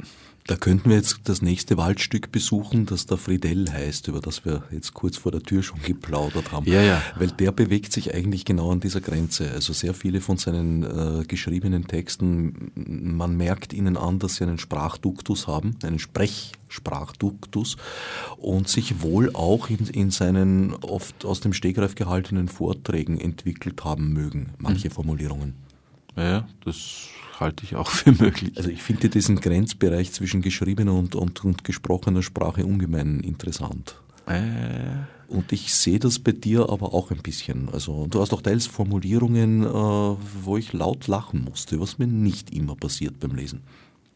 [0.47, 4.61] Da könnten wir jetzt das nächste Waldstück besuchen, das der Friedel heißt, über das wir
[4.69, 6.67] jetzt kurz vor der Tür schon geplaudert haben.
[6.67, 7.01] Ja, ja.
[7.17, 9.49] Weil der bewegt sich eigentlich genau an dieser Grenze.
[9.51, 14.59] Also sehr viele von seinen äh, geschriebenen Texten, man merkt ihnen an, dass sie einen
[14.59, 17.77] Sprachduktus haben, einen Sprechsprachduktus
[18.37, 24.13] und sich wohl auch in, in seinen oft aus dem Stegreif gehaltenen Vorträgen entwickelt haben
[24.13, 24.93] mögen, manche mhm.
[24.93, 25.64] Formulierungen.
[26.15, 27.07] Ja, das
[27.39, 28.53] halte ich auch für möglich.
[28.55, 33.95] Also ich finde diesen Grenzbereich zwischen geschriebener und, und, und gesprochener Sprache ungemein interessant.
[34.27, 35.05] Äh.
[35.27, 37.69] Und ich sehe das bei dir aber auch ein bisschen.
[37.69, 42.53] Also du hast auch teils Formulierungen, äh, wo ich laut lachen musste, was mir nicht
[42.53, 43.61] immer passiert beim Lesen.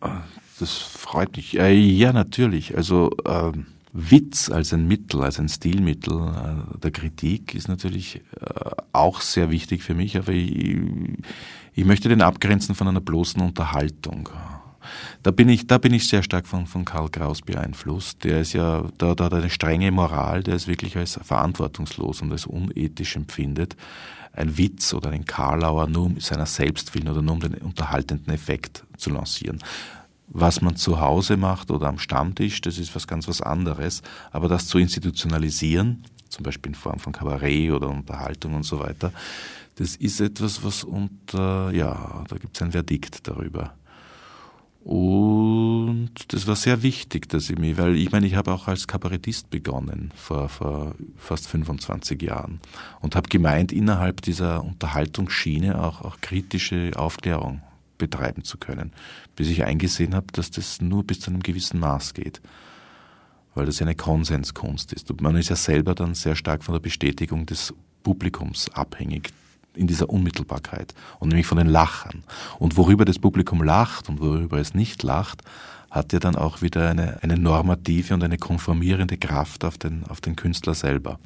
[0.01, 0.21] Ah,
[0.59, 1.57] das freut mich.
[1.57, 2.77] Äh, ja, natürlich.
[2.77, 3.51] Also äh,
[3.91, 9.49] Witz als ein Mittel, als ein Stilmittel äh, der Kritik ist natürlich äh, auch sehr
[9.49, 10.77] wichtig für mich, aber ich,
[11.79, 14.27] ich möchte den abgrenzen von einer bloßen Unterhaltung.
[15.23, 18.25] Da bin ich, da bin ich sehr stark von, von Karl Kraus beeinflusst.
[18.25, 22.45] Der ist ja, da, hat eine strenge Moral, der es wirklich als verantwortungslos und als
[22.45, 23.77] unethisch empfindet.
[24.33, 28.33] Ein Witz oder ein Karlauer nur um seiner selbst willen oder nur um den unterhaltenden
[28.33, 29.59] Effekt zu lancieren.
[30.27, 34.01] Was man zu Hause macht oder am Stammtisch, das ist was ganz was anderes.
[34.31, 39.13] Aber das zu institutionalisieren, zum Beispiel in Form von Kabarett oder Unterhaltung und so weiter,
[39.79, 43.73] das ist etwas, was unter, ja, da gibt es ein Verdikt darüber.
[44.83, 48.87] Und das war sehr wichtig, dass ich mich, weil ich meine, ich habe auch als
[48.87, 52.59] Kabarettist begonnen vor, vor fast 25 Jahren
[52.99, 57.61] und habe gemeint, innerhalb dieser Unterhaltungsschiene auch, auch kritische Aufklärung
[57.97, 58.91] betreiben zu können,
[59.37, 62.41] bis ich eingesehen habe, dass das nur bis zu einem gewissen Maß geht,
[63.55, 65.09] weil das ja eine Konsenskunst ist.
[65.09, 69.31] Und man ist ja selber dann sehr stark von der Bestätigung des Publikums abhängig,
[69.75, 72.23] in dieser Unmittelbarkeit und nämlich von den Lachern.
[72.57, 75.41] Und worüber das Publikum lacht und worüber es nicht lacht,
[75.89, 80.21] hat ja dann auch wieder eine, eine normative und eine konformierende Kraft auf den, auf
[80.21, 81.19] den Künstler selber.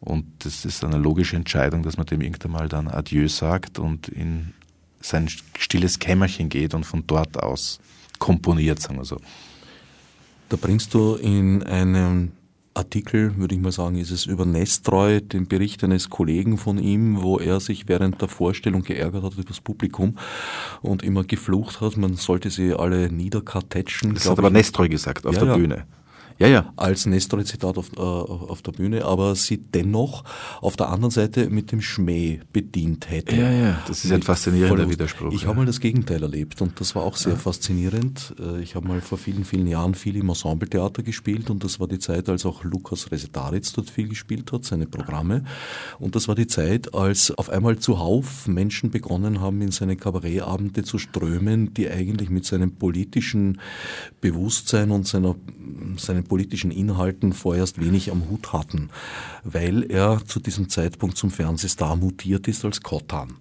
[0.00, 4.08] Und das ist eine logische Entscheidung, dass man dem irgendwann mal dann Adieu sagt und
[4.08, 4.52] in
[5.00, 7.80] sein stilles Kämmerchen geht und von dort aus
[8.18, 9.18] komponiert, sagen wir so.
[10.48, 12.32] Da bringst du in einem
[12.76, 17.22] Artikel, würde ich mal sagen, ist es über Nestreu, den Bericht eines Kollegen von ihm,
[17.22, 20.18] wo er sich während der Vorstellung geärgert hat über das Publikum
[20.82, 24.14] und immer geflucht hat, man sollte sie alle niederkartätschen.
[24.14, 25.56] Das hat aber Nestreu gesagt auf ja, der ja.
[25.56, 25.86] Bühne
[26.38, 26.72] ja, ja.
[26.76, 30.24] als Nestor-Zitat auf, äh, auf der Bühne, aber sie dennoch
[30.60, 33.36] auf der anderen Seite mit dem Schmäh bedient hätte.
[33.36, 35.32] Ja, ja, das ist ein faszinierender Voll, Widerspruch.
[35.32, 35.48] Ich ja.
[35.48, 37.38] habe mal das Gegenteil erlebt und das war auch sehr ja.
[37.38, 38.34] faszinierend.
[38.38, 41.88] Äh, ich habe mal vor vielen, vielen Jahren viel im Ensembletheater gespielt und das war
[41.88, 45.44] die Zeit, als auch Lukas Resetaritz dort viel gespielt hat, seine Programme.
[45.98, 50.82] Und das war die Zeit, als auf einmal zuhauf Menschen begonnen haben, in seine Kabarettabende
[50.82, 53.60] zu strömen, die eigentlich mit seinem politischen
[54.20, 55.36] Bewusstsein und seiner,
[56.26, 58.90] seinen politischen Inhalten vorerst wenig am Hut hatten,
[59.44, 63.34] weil er zu diesem Zeitpunkt zum Fernsehstar mutiert ist als Kottan.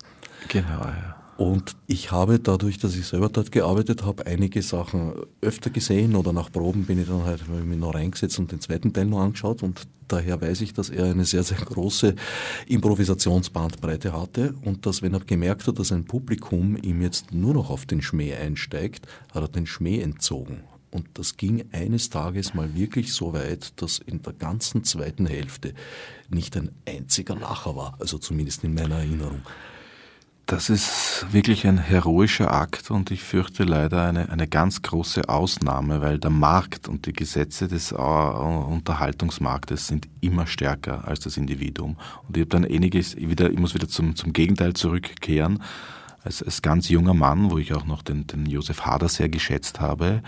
[0.48, 1.15] Genau, ja.
[1.38, 6.32] Und ich habe dadurch, dass ich selber dort gearbeitet habe, einige Sachen öfter gesehen oder
[6.32, 9.62] nach Proben bin ich dann halt mich noch reingesetzt und den zweiten Teil noch angeschaut
[9.62, 12.15] und daher weiß ich, dass er eine sehr, sehr große
[12.67, 17.69] Improvisationsbandbreite hatte und dass, wenn er gemerkt hat, dass ein Publikum ihm jetzt nur noch
[17.69, 20.63] auf den Schmäh einsteigt, hat er den Schmäh entzogen.
[20.91, 25.74] Und das ging eines Tages mal wirklich so weit, dass in der ganzen zweiten Hälfte
[26.30, 29.41] nicht ein einziger Lacher war, also zumindest in meiner Erinnerung.
[30.45, 36.02] Das ist wirklich ein heroischer Akt und ich fürchte leider eine, eine ganz große Ausnahme,
[36.02, 41.98] weil der Markt und die Gesetze des äh, Unterhaltungsmarktes sind immer stärker als das Individuum.
[42.28, 45.63] Und ich habe dann einiges wieder, ich muss wieder zum, zum Gegenteil zurückkehren.
[46.24, 49.80] Als, als ganz junger Mann, wo ich auch noch den, den Josef Hader sehr geschätzt
[49.80, 50.21] habe,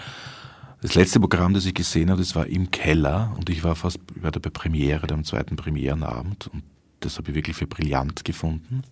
[0.81, 3.99] das letzte Programm, das ich gesehen habe, das war im Keller und ich war fast
[4.21, 6.63] bei der Premiere, dem zweiten Premierenabend und
[6.99, 8.83] das habe ich wirklich für brillant gefunden.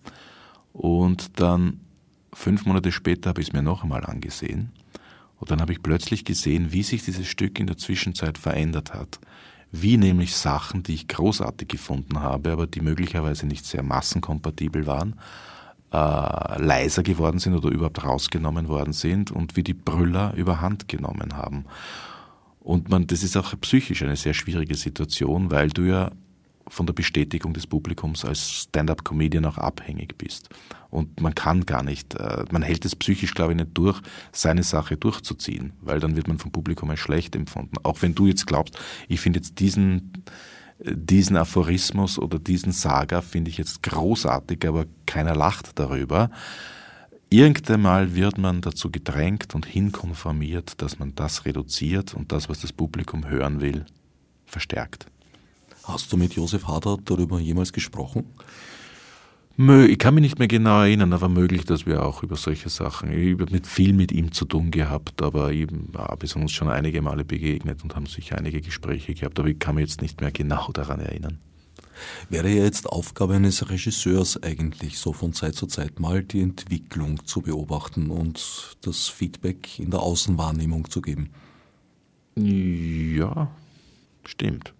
[0.72, 1.80] Und dann
[2.32, 4.72] fünf Monate später habe ich es mir noch einmal angesehen
[5.38, 9.20] und dann habe ich plötzlich gesehen, wie sich dieses Stück in der Zwischenzeit verändert hat.
[9.72, 15.16] Wie nämlich Sachen, die ich großartig gefunden habe, aber die möglicherweise nicht sehr massenkompatibel waren,
[15.96, 21.36] äh, leiser geworden sind oder überhaupt rausgenommen worden sind und wie die Brüller überhand genommen
[21.36, 21.64] haben.
[22.60, 26.10] Und man, das ist auch psychisch eine sehr schwierige Situation, weil du ja
[26.68, 30.50] von der Bestätigung des Publikums als Stand-up-Comedian auch abhängig bist.
[30.90, 34.00] Und man kann gar nicht, äh, man hält es psychisch, glaube ich, nicht durch,
[34.32, 37.76] seine Sache durchzuziehen, weil dann wird man vom Publikum als schlecht empfunden.
[37.84, 38.78] Auch wenn du jetzt glaubst,
[39.08, 40.24] ich finde jetzt diesen,
[40.78, 46.30] diesen Aphorismus oder diesen Saga finde ich jetzt großartig, aber keiner lacht darüber.
[47.28, 52.72] Irgendeinmal wird man dazu gedrängt und hinkonformiert, dass man das reduziert und das, was das
[52.72, 53.84] Publikum hören will,
[54.44, 55.06] verstärkt.
[55.84, 58.24] Hast du mit Josef Hader darüber jemals gesprochen?
[59.58, 63.10] Ich kann mich nicht mehr genau erinnern, aber möglich, dass wir auch über solche Sachen,
[63.10, 66.52] ich habe mit viel mit ihm zu tun gehabt, aber eben, ja, wir sind uns
[66.52, 70.02] schon einige Male begegnet und haben sicher einige Gespräche gehabt, aber ich kann mich jetzt
[70.02, 71.38] nicht mehr genau daran erinnern.
[72.28, 77.24] Wäre ja jetzt Aufgabe eines Regisseurs eigentlich, so von Zeit zu Zeit mal die Entwicklung
[77.24, 81.30] zu beobachten und das Feedback in der Außenwahrnehmung zu geben.
[82.36, 83.50] Ja,
[84.26, 84.75] stimmt.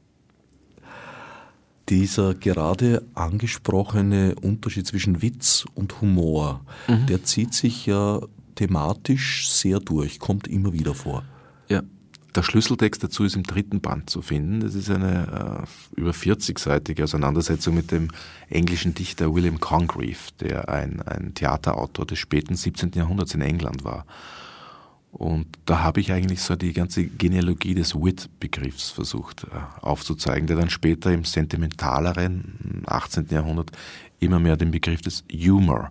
[1.89, 7.07] Dieser gerade angesprochene Unterschied zwischen Witz und Humor, mhm.
[7.07, 8.20] der zieht sich ja
[8.57, 11.22] thematisch sehr durch, kommt immer wieder vor.
[11.68, 11.82] Ja,
[12.37, 14.61] der Schlüsseltext dazu ist im dritten Band zu finden.
[14.61, 15.64] Das ist eine
[15.97, 18.09] äh, über 40-seitige Auseinandersetzung mit dem
[18.51, 22.93] englischen Dichter William Congreve, der ein, ein Theaterautor des späten 17.
[22.95, 24.05] Jahrhunderts in England war.
[25.17, 30.57] Und da habe ich eigentlich so die ganze Genealogie des Wit-Begriffs versucht äh, aufzuzeigen, der
[30.57, 33.29] dann später im sentimentaleren 18.
[33.31, 33.71] Jahrhundert
[34.21, 35.91] immer mehr den Begriff des Humor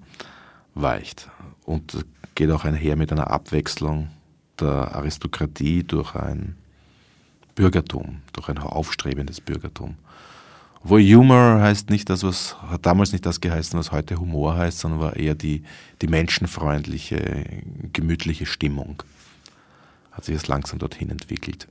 [0.76, 1.28] weicht.
[1.63, 2.05] Und
[2.36, 4.09] geht auch einher mit einer Abwechslung
[4.59, 6.55] der Aristokratie durch ein
[7.55, 9.95] Bürgertum, durch ein aufstrebendes Bürgertum.
[10.84, 14.78] Wo Humor heißt nicht das, was hat damals nicht das geheißen, was heute Humor heißt,
[14.78, 15.63] sondern war eher die,
[16.03, 17.43] die menschenfreundliche,
[17.91, 19.01] gemütliche Stimmung.
[20.16, 21.68] Hat sich das langsam dorthin entwickelt.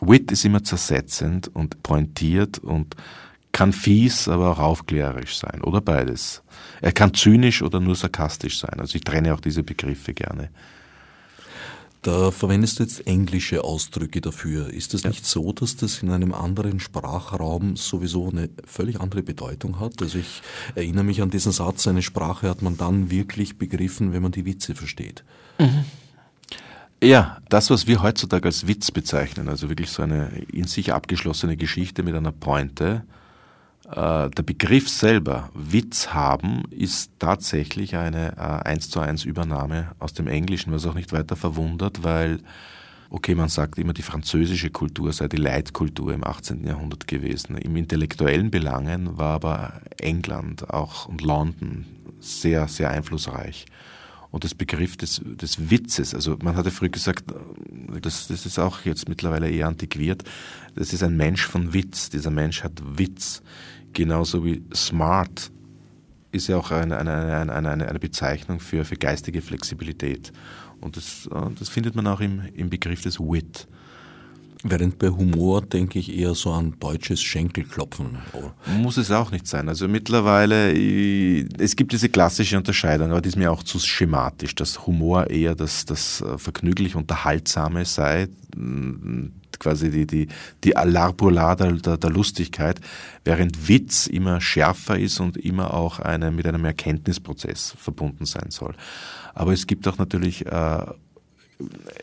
[0.00, 2.96] Wit ist immer zersetzend und pointiert und
[3.52, 6.42] kann fies, aber auch aufklärerisch sein oder beides.
[6.80, 8.80] Er kann zynisch oder nur sarkastisch sein.
[8.80, 10.48] Also ich trenne auch diese Begriffe gerne.
[12.00, 14.72] Da verwendest du jetzt englische Ausdrücke dafür.
[14.72, 15.10] Ist es ja.
[15.10, 20.02] nicht so, dass das in einem anderen Sprachraum sowieso eine völlig andere Bedeutung hat?
[20.02, 20.42] Also ich
[20.74, 24.44] erinnere mich an diesen Satz, eine Sprache hat man dann wirklich begriffen, wenn man die
[24.44, 25.22] Witze versteht.
[25.60, 25.84] Mhm.
[27.02, 31.56] Ja, das, was wir heutzutage als Witz bezeichnen, also wirklich so eine in sich abgeschlossene
[31.56, 33.02] Geschichte mit einer Pointe,
[33.90, 40.12] äh, der Begriff selber, Witz haben, ist tatsächlich eine äh, eins zu eins Übernahme aus
[40.12, 42.38] dem Englischen, was auch nicht weiter verwundert, weil,
[43.10, 46.64] okay, man sagt immer, die französische Kultur sei die Leitkultur im 18.
[46.64, 47.58] Jahrhundert gewesen.
[47.58, 51.84] Im intellektuellen Belangen war aber England auch und London
[52.20, 53.66] sehr, sehr einflussreich.
[54.32, 57.24] Und das Begriff des, des Witzes, also man hatte früher gesagt,
[58.00, 60.24] das, das ist auch jetzt mittlerweile eher antiquiert,
[60.74, 63.42] das ist ein Mensch von Witz, dieser Mensch hat Witz
[63.92, 65.52] genauso wie smart
[66.32, 70.32] ist ja auch eine, eine, eine, eine, Bezeichnung für, für geistige Flexibilität.
[70.80, 73.68] Und das, äh, das findet man auch im, im Begriff des Wit.
[74.64, 78.18] Während bei Humor denke ich eher so an deutsches Schenkelklopfen.
[78.78, 79.68] Muss es auch nicht sein.
[79.68, 80.72] Also mittlerweile,
[81.58, 85.56] es gibt diese klassische Unterscheidung, aber die ist mir auch zu schematisch, dass Humor eher
[85.56, 88.28] das, das äh, vergnüglich Unterhaltsame sei,
[89.58, 90.28] quasi die, die,
[90.64, 92.80] die Alarpula der, der, der Lustigkeit,
[93.24, 98.74] während Witz immer schärfer ist und immer auch eine, mit einem Erkenntnisprozess verbunden sein soll.
[99.34, 100.84] Aber es gibt auch natürlich, äh,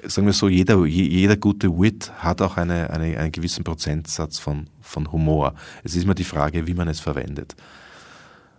[0.05, 4.68] sagen wir so, jeder, jeder gute Wit hat auch eine, eine, einen gewissen Prozentsatz von,
[4.82, 5.53] von Humor.
[5.84, 7.55] Es ist immer die Frage, wie man es verwendet.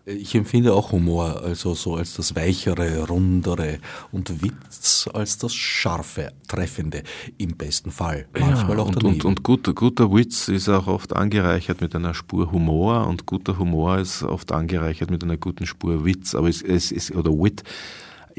[0.06, 3.78] Ich empfinde auch Humor also so als das weichere, rundere
[4.10, 7.02] und Witz als das scharfe, treffende
[7.36, 8.26] im besten Fall.
[8.32, 12.14] Manchmal ja, auch und, und, und guter, guter Witz ist auch oft angereichert mit einer
[12.14, 16.62] Spur Humor und guter Humor ist oft angereichert mit einer guten Spur Witz, aber es,
[16.62, 17.62] es ist oder Wit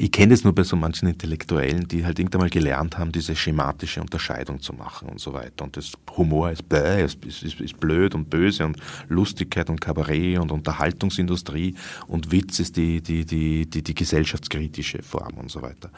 [0.02, 3.36] ich kenne das nur bei so manchen Intellektuellen, die halt irgendwann mal gelernt haben, diese
[3.36, 5.64] schematische Unterscheidung zu machen und so weiter.
[5.64, 8.78] Und das Humor ist, bäh, ist, ist, ist blöd und böse und
[9.08, 11.76] Lustigkeit und Kabarett und Unterhaltungsindustrie
[12.08, 15.92] und Witz ist die, die, die, die, die gesellschaftskritische Form und so weiter.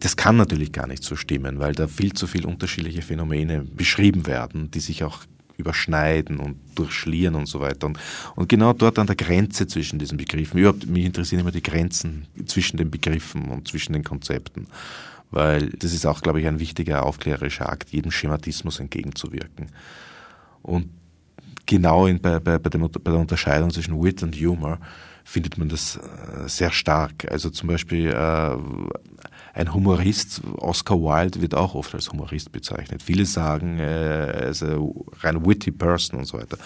[0.00, 4.26] Das kann natürlich gar nicht so stimmen, weil da viel zu viele unterschiedliche Phänomene beschrieben
[4.26, 5.20] werden, die sich auch
[5.56, 7.86] überschneiden und durchschlieren und so weiter.
[7.86, 7.98] Und,
[8.34, 12.26] und genau dort an der Grenze zwischen diesen Begriffen, überhaupt, mich interessieren immer die Grenzen
[12.46, 14.66] zwischen den Begriffen und zwischen den Konzepten,
[15.30, 19.70] weil das ist auch, glaube ich, ein wichtiger aufklärerischer Akt, jedem Schematismus entgegenzuwirken.
[20.62, 20.90] Und
[21.64, 24.78] genau in, bei, bei, bei, dem, bei der Unterscheidung zwischen Wit und Humor
[25.24, 27.30] findet man das äh, sehr stark.
[27.30, 28.56] Also zum Beispiel äh,
[29.56, 33.02] ein Humorist, Oscar Wilde wird auch oft als Humorist bezeichnet.
[33.02, 36.58] Viele sagen, er ist ein rein witty person und so weiter.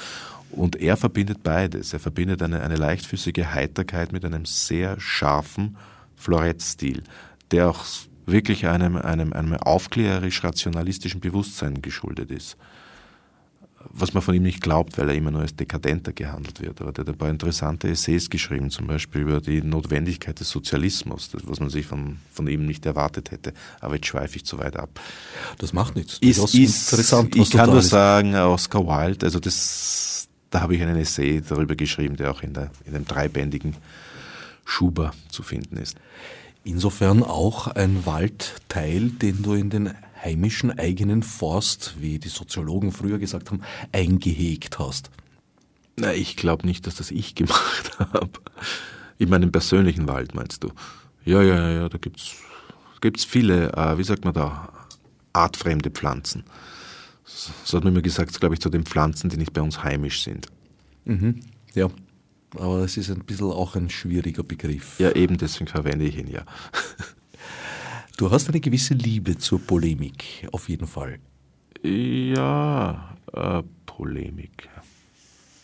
[0.50, 1.92] Und er verbindet beides.
[1.92, 5.76] Er verbindet eine, eine leichtfüßige Heiterkeit mit einem sehr scharfen
[6.16, 7.04] Florettstil,
[7.52, 7.84] der auch
[8.26, 12.56] wirklich einem, einem, einem aufklärerisch-rationalistischen Bewusstsein geschuldet ist
[13.88, 16.80] was man von ihm nicht glaubt, weil er immer nur als Dekadenter gehandelt wird.
[16.80, 21.30] Aber der hat ein paar interessante Essays geschrieben, zum Beispiel über die Notwendigkeit des Sozialismus,
[21.30, 23.54] das, was man sich von, von ihm nicht erwartet hätte.
[23.80, 25.00] Aber jetzt schweife ich zu weit ab.
[25.58, 26.20] Das macht nichts.
[26.20, 27.34] Das ist, ist interessant.
[27.36, 32.16] ich kann nur sagen, Oscar Wilde, also das, da habe ich einen Essay darüber geschrieben,
[32.16, 33.76] der auch in, der, in dem dreibändigen
[34.66, 35.96] Schuber zu finden ist.
[36.64, 43.18] Insofern auch ein Waldteil, den du in den heimischen eigenen Forst, wie die Soziologen früher
[43.18, 43.62] gesagt haben,
[43.92, 45.10] eingehegt hast?
[45.96, 48.30] Na, ich glaube nicht, dass das ich gemacht habe.
[49.18, 50.70] In meinem persönlichen Wald meinst du?
[51.24, 52.36] Ja, ja, ja, da gibt's
[53.00, 54.68] gibt's viele, äh, wie sagt man da,
[55.32, 56.44] artfremde Pflanzen.
[57.24, 60.22] So hat man immer gesagt, glaube ich, zu den Pflanzen, die nicht bei uns heimisch
[60.22, 60.48] sind.
[61.04, 61.40] Mhm.
[61.74, 61.88] Ja,
[62.56, 64.98] aber es ist ein bisschen auch ein schwieriger Begriff.
[64.98, 66.44] Ja, eben deswegen verwende ich ihn ja.
[68.20, 71.20] Du hast eine gewisse Liebe zur Polemik, auf jeden Fall.
[71.82, 74.68] Ja, äh, Polemik.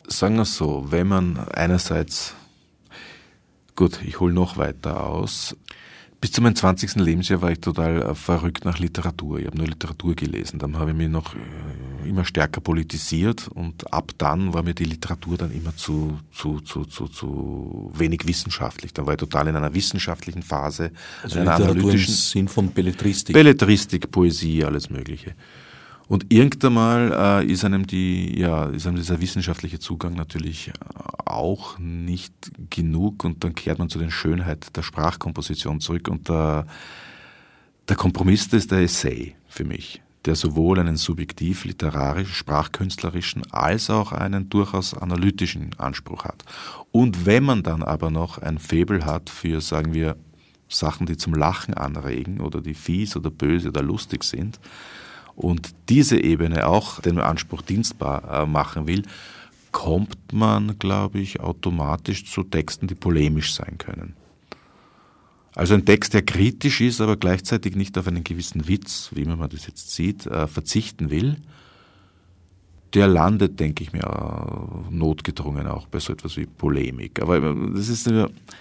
[0.09, 2.35] Sagen wir es so, wenn man einerseits,
[3.75, 5.55] gut, ich hole noch weiter aus,
[6.27, 6.97] bis zu meinem 20.
[6.97, 9.39] Lebensjahr war ich total äh, verrückt nach Literatur.
[9.39, 10.59] Ich habe nur Literatur gelesen.
[10.59, 14.87] Dann habe ich mich noch äh, immer stärker politisiert und ab dann war mir die
[14.87, 18.93] Literatur dann immer zu, zu, zu, zu, zu wenig wissenschaftlich.
[18.93, 20.91] Dann war ich total in einer wissenschaftlichen Phase.
[21.23, 23.33] Also einer Literatur analytischen im Sinn von Belletristik.
[23.33, 25.37] Belletristik, Poesie, alles Mögliche.
[26.09, 30.73] Und irgendwann mal äh, ist einem die, ja, ist einem dieser wissenschaftliche Zugang natürlich
[31.25, 32.33] auch nicht
[32.71, 36.67] genug und dann kehrt man zu den Schönheit der Sprachkomposition zurück und der,
[37.89, 44.13] der Kompromiss ist der Essay für mich, der sowohl einen subjektiv literarischen, sprachkünstlerischen als auch
[44.13, 46.45] einen durchaus analytischen Anspruch hat.
[46.93, 50.17] Und wenn man dann aber noch ein Faible hat für, sagen wir,
[50.69, 54.59] Sachen, die zum Lachen anregen oder die fies oder böse oder lustig sind,
[55.37, 59.03] und diese Ebene auch den Anspruch dienstbar äh, machen will,
[59.71, 64.15] kommt man, glaube ich, automatisch zu Texten, die polemisch sein können.
[65.55, 69.49] Also ein Text, der kritisch ist, aber gleichzeitig nicht auf einen gewissen Witz, wie man
[69.49, 71.37] das jetzt sieht, äh, verzichten will,
[72.95, 74.05] der landet, denke ich mir,
[74.91, 77.21] notgedrungen auch bei so etwas wie Polemik.
[77.21, 78.11] Aber das ist,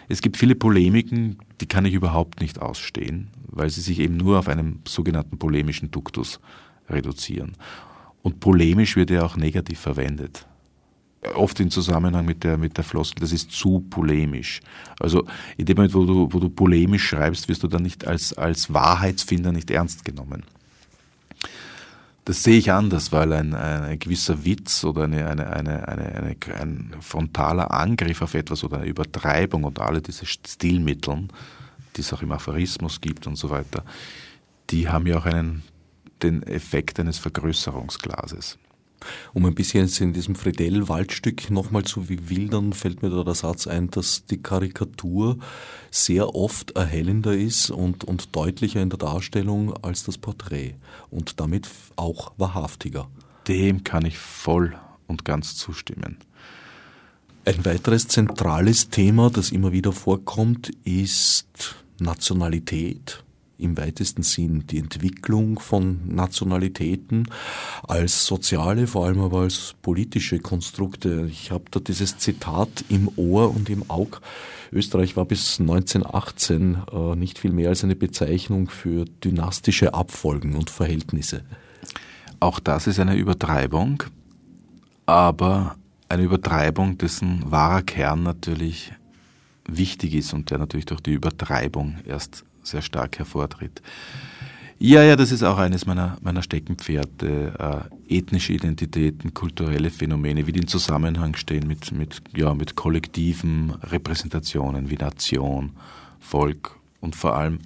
[0.09, 4.39] es gibt viele Polemiken, die kann ich überhaupt nicht ausstehen, weil sie sich eben nur
[4.39, 6.41] auf einem sogenannten polemischen Duktus
[6.90, 7.56] reduzieren.
[8.22, 10.46] Und polemisch wird ja auch negativ verwendet.
[11.36, 14.62] Oft im Zusammenhang mit der, mit der Floskel, das ist zu polemisch.
[15.00, 15.26] Also
[15.58, 18.74] in dem Moment, wo du, wo du polemisch schreibst, wirst du dann nicht als, als
[18.74, 20.44] Wahrheitsfinder nicht ernst genommen.
[22.26, 26.96] Das sehe ich anders, weil ein, ein gewisser Witz oder eine, eine, eine, eine, ein
[27.00, 31.28] frontaler Angriff auf etwas oder eine Übertreibung und alle diese Stilmittel,
[31.96, 33.84] die es auch im Aphorismus gibt und so weiter,
[34.72, 35.62] die haben ja auch einen
[36.24, 38.57] den Effekt eines Vergrößerungsglases.
[39.34, 43.89] Um ein bisschen in diesem Friedel-Waldstück nochmal zu wildern, fällt mir da der Satz ein,
[43.89, 45.38] dass die Karikatur
[45.91, 50.76] sehr oft erhellender ist und, und deutlicher in der Darstellung als das Porträt
[51.09, 53.07] und damit auch wahrhaftiger.
[53.47, 54.76] Dem kann ich voll
[55.07, 56.18] und ganz zustimmen.
[57.45, 63.24] Ein weiteres zentrales Thema, das immer wieder vorkommt, ist Nationalität,
[63.58, 67.28] im weitesten Sinn die Entwicklung von Nationalitäten
[67.88, 71.28] als soziale, vor allem aber als politische Konstrukte.
[71.30, 74.22] Ich habe da dieses Zitat im Ohr und im Aug.
[74.72, 80.70] Österreich war bis 1918 äh, nicht viel mehr als eine Bezeichnung für dynastische Abfolgen und
[80.70, 81.43] Verhältnisse.
[82.39, 84.03] Auch das ist eine Übertreibung,
[85.06, 85.76] aber
[86.10, 88.93] eine Übertreibung, dessen wahrer Kern natürlich
[89.68, 93.82] wichtig ist und der natürlich durch die Übertreibung erst sehr stark hervortritt.
[94.78, 97.88] Ja, ja, das ist auch eines meiner, meiner Steckenpferde.
[98.09, 103.72] Äh, ethnische Identitäten, kulturelle Phänomene, wie die in Zusammenhang stehen mit, mit, ja, mit kollektiven
[103.84, 105.72] Repräsentationen wie Nation,
[106.20, 107.59] Volk und vor allem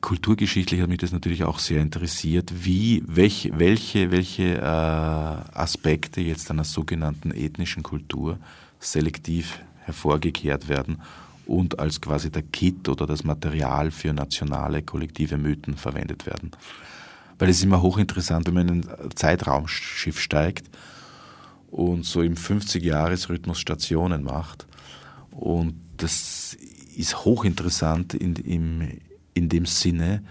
[0.00, 6.50] kulturgeschichtlich hat mich das natürlich auch sehr interessiert, wie, welche, welche, welche äh, Aspekte jetzt
[6.50, 8.38] einer sogenannten ethnischen Kultur
[8.78, 10.98] selektiv hervorgekehrt werden
[11.46, 16.52] und als quasi der Kit oder das Material für nationale kollektive Mythen verwendet werden.
[17.38, 20.70] Weil es ist immer hochinteressant, wenn man in ein Zeitraumschiff steigt
[21.70, 24.66] und so im 50-Jahres-Rhythmus Stationen macht.
[25.32, 26.56] Und das
[26.96, 29.00] ist hochinteressant in, im,
[29.34, 30.22] in dem Sinne,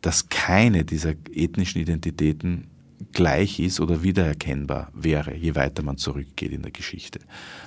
[0.00, 2.66] dass keine dieser ethnischen Identitäten
[3.12, 7.20] gleich ist oder wiedererkennbar wäre, je weiter man zurückgeht in der Geschichte.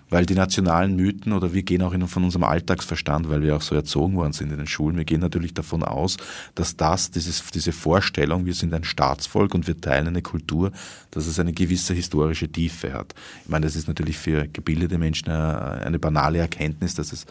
[0.10, 3.76] Weil die nationalen Mythen oder wir gehen auch von unserem Alltagsverstand, weil wir auch so
[3.76, 6.18] erzogen worden sind in den Schulen, wir gehen natürlich davon aus,
[6.56, 10.72] dass das, dieses, diese Vorstellung, wir sind ein Staatsvolk und wir teilen eine Kultur,
[11.12, 13.14] dass es eine gewisse historische Tiefe hat.
[13.44, 17.26] Ich meine, das ist natürlich für gebildete Menschen eine, eine banale Erkenntnis, dass es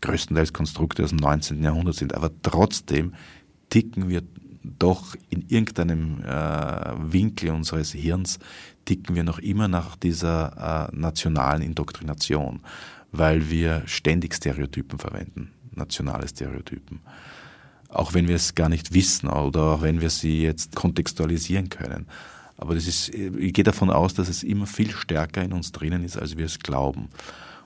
[0.00, 1.62] größtenteils Konstrukte aus dem 19.
[1.62, 3.14] Jahrhundert sind, aber trotzdem
[3.70, 4.22] ticken wir
[4.62, 8.38] doch in irgendeinem äh, Winkel unseres Hirns
[8.84, 12.60] ticken wir noch immer nach dieser äh, nationalen Indoktrination,
[13.10, 17.00] weil wir ständig Stereotypen verwenden, nationale Stereotypen.
[17.88, 22.06] Auch wenn wir es gar nicht wissen oder auch wenn wir sie jetzt kontextualisieren können.
[22.56, 26.04] Aber das ist, ich gehe davon aus, dass es immer viel stärker in uns drinnen
[26.04, 27.08] ist, als wir es glauben.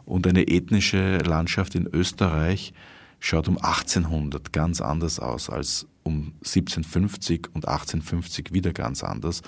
[0.05, 2.73] Und eine ethnische Landschaft in Österreich
[3.21, 9.43] schaut um 1800 ganz anders aus als um 1750 und 1850 wieder ganz anders.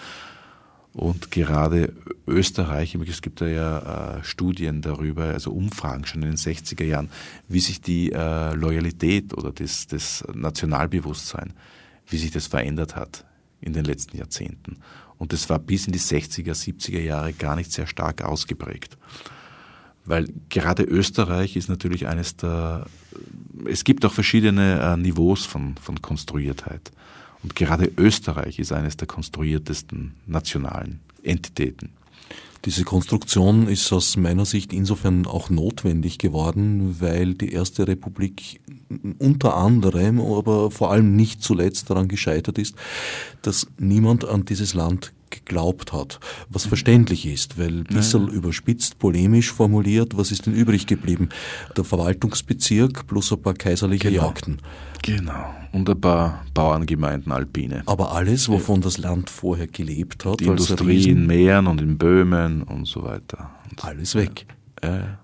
[0.93, 1.93] Und gerade
[2.27, 7.11] Österreich, es gibt da ja äh, Studien darüber, also Umfragen schon in den 60er Jahren,
[7.47, 11.53] wie sich die äh, Loyalität oder das, das Nationalbewusstsein,
[12.09, 13.25] wie sich das verändert hat
[13.61, 14.79] in den letzten Jahrzehnten.
[15.19, 18.97] Und das war bis in die 60er, 70er Jahre gar nicht sehr stark ausgeprägt.
[20.09, 22.87] Weil gerade Österreich ist natürlich eines der,
[23.67, 26.91] es gibt auch verschiedene äh, Niveaus von, von Konstruiertheit.
[27.43, 31.91] Und gerade Österreich ist eines der konstruiertesten nationalen Entitäten.
[32.65, 38.61] Diese Konstruktion ist aus meiner Sicht insofern auch notwendig geworden, weil die Erste Republik
[39.19, 42.75] unter anderem, aber vor allem nicht zuletzt daran gescheitert ist,
[43.43, 49.53] dass niemand an dieses Land geglaubt hat, was verständlich ist, weil ein bisschen überspitzt, polemisch
[49.53, 51.29] formuliert, was ist denn übrig geblieben?
[51.77, 54.27] Der Verwaltungsbezirk plus ein paar kaiserliche genau.
[54.27, 54.59] Jagden.
[55.03, 57.83] Genau, und ein paar Bauerngemeinden Alpine.
[57.87, 62.63] Aber alles, wovon das Land vorher gelebt hat, die Industrie in Mähren und in Böhmen
[62.63, 63.51] und so weiter.
[63.71, 64.47] Und alles weg.
[64.83, 65.19] Ja.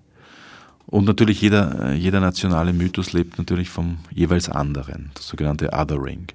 [0.87, 6.27] Und natürlich jeder, jeder nationale Mythos lebt natürlich vom jeweils anderen, das sogenannte Othering.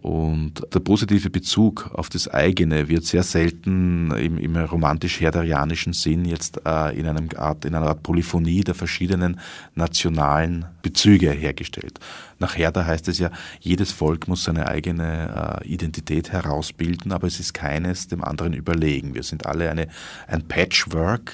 [0.00, 6.60] Und der positive Bezug auf das eigene wird sehr selten im, im romantisch-herderianischen Sinn jetzt
[6.64, 9.40] äh, in, einem Art, in einer Art Polyphonie der verschiedenen
[9.74, 11.98] nationalen Bezüge hergestellt.
[12.38, 17.40] Nach Herder heißt es ja, jedes Volk muss seine eigene äh, Identität herausbilden, aber es
[17.40, 19.14] ist keines dem anderen überlegen.
[19.16, 19.88] Wir sind alle eine,
[20.28, 21.32] ein Patchwork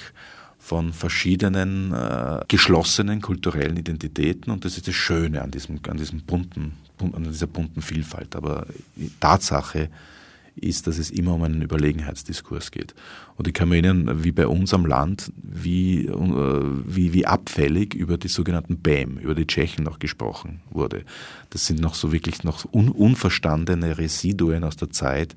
[0.59, 6.23] von verschiedenen äh, geschlossenen kulturellen Identitäten und das ist das Schöne an diesem, an diesem
[6.23, 8.37] bunten an dieser bunten Vielfalt.
[8.37, 8.67] Aber
[9.21, 9.91] Tatsache
[10.57, 12.95] ist, dass es immer um einen Überlegenheitsdiskurs geht.
[13.37, 17.95] Und ich kann mir erinnern, wie bei uns am Land, wie, äh, wie, wie abfällig
[17.95, 21.05] über die sogenannten BAM, über die Tschechen noch gesprochen wurde.
[21.51, 25.35] Das sind noch so wirklich noch un, unverstandene Residuen aus der Zeit,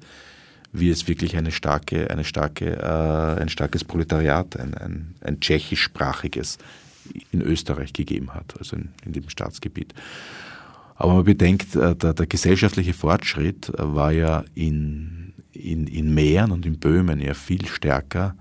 [0.72, 6.60] wie es wirklich eine starke, eine starke, äh, ein starkes Proletariat, ein, ein, ein tschechischsprachiges
[7.32, 9.96] in Österreich gegeben hat, also in, in dem Staatsgebiet.
[10.98, 16.52] Aber man bedenkt, äh, der, der gesellschaftliche Fortschritt äh, war ja in, in, in Mähren
[16.52, 18.36] und in Böhmen ja viel stärker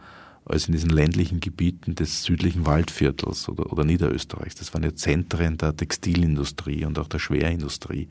[0.46, 4.54] als in diesen ländlichen Gebieten des südlichen Waldviertels oder, oder Niederösterreichs.
[4.54, 8.08] Das waren ja Zentren der Textilindustrie und auch der Schwerindustrie.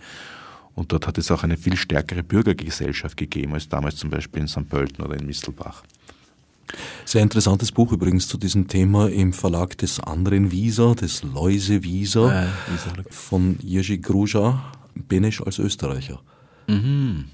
[0.76, 4.48] Und dort hat es auch eine viel stärkere Bürgergesellschaft gegeben als damals zum Beispiel in
[4.48, 4.70] St.
[4.70, 5.84] Pölten oder in Mistelbach.
[7.06, 12.46] Sehr interessantes Buch übrigens zu diesem Thema im Verlag des anderen Visa, des Läuse Visa,
[12.46, 12.48] äh,
[13.12, 16.20] von Jerzy Gruja, Benesch als Österreicher.
[16.68, 17.26] Mhm.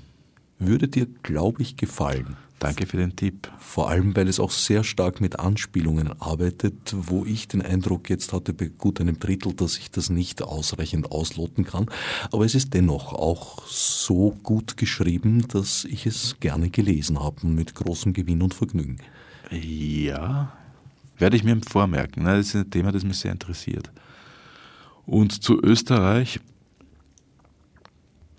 [0.59, 2.35] Würde dir, glaube ich, gefallen.
[2.59, 3.49] Danke für den Tipp.
[3.57, 8.33] Vor allem, weil es auch sehr stark mit Anspielungen arbeitet, wo ich den Eindruck jetzt
[8.33, 11.87] hatte, bei gut einem Drittel, dass ich das nicht ausreichend ausloten kann.
[12.31, 17.73] Aber es ist dennoch auch so gut geschrieben, dass ich es gerne gelesen habe, mit
[17.73, 18.97] großem Gewinn und Vergnügen.
[19.51, 20.51] Ja,
[21.17, 22.25] werde ich mir vormerken.
[22.25, 23.91] Das ist ein Thema, das mich sehr interessiert.
[25.05, 26.39] Und zu Österreich,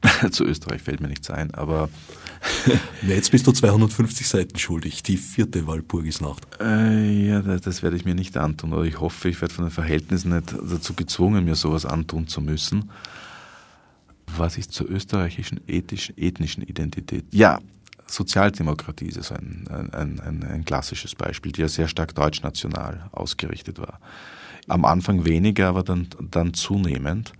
[0.31, 1.89] zu Österreich fällt mir nichts ein, aber.
[3.07, 6.45] jetzt bist du 250 Seiten schuldig, die vierte Walpurgisnacht.
[6.61, 9.67] Äh, ja, das, das, werde ich mir nicht antun, aber ich hoffe, ich werde von
[9.67, 12.91] den Verhältnissen nicht dazu gezwungen, mir sowas antun zu müssen.
[14.37, 17.27] Was ist zur österreichischen ethischen, ethnischen Identität?
[17.31, 17.61] Ja,
[18.07, 23.99] Sozialdemokratie ist ein, ein, ein, ein klassisches Beispiel, die ja sehr stark deutschnational ausgerichtet war.
[24.69, 27.33] Am Anfang weniger, aber dann, dann zunehmend.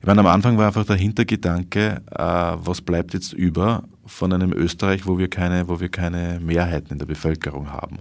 [0.00, 4.52] Ich meine, am Anfang war einfach der Hintergedanke, äh, was bleibt jetzt über von einem
[4.52, 8.00] Österreich, wo wir keine, wo wir keine Mehrheiten in der Bevölkerung haben.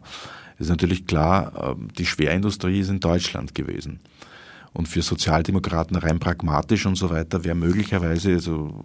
[0.55, 3.99] Es ist natürlich klar, äh, die Schwerindustrie ist in Deutschland gewesen.
[4.73, 8.83] Und für Sozialdemokraten rein pragmatisch und so weiter wäre möglicherweise so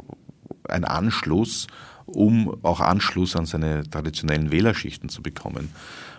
[0.68, 1.66] ein Anschluss
[2.09, 5.70] um auch Anschluss an seine traditionellen Wählerschichten zu bekommen.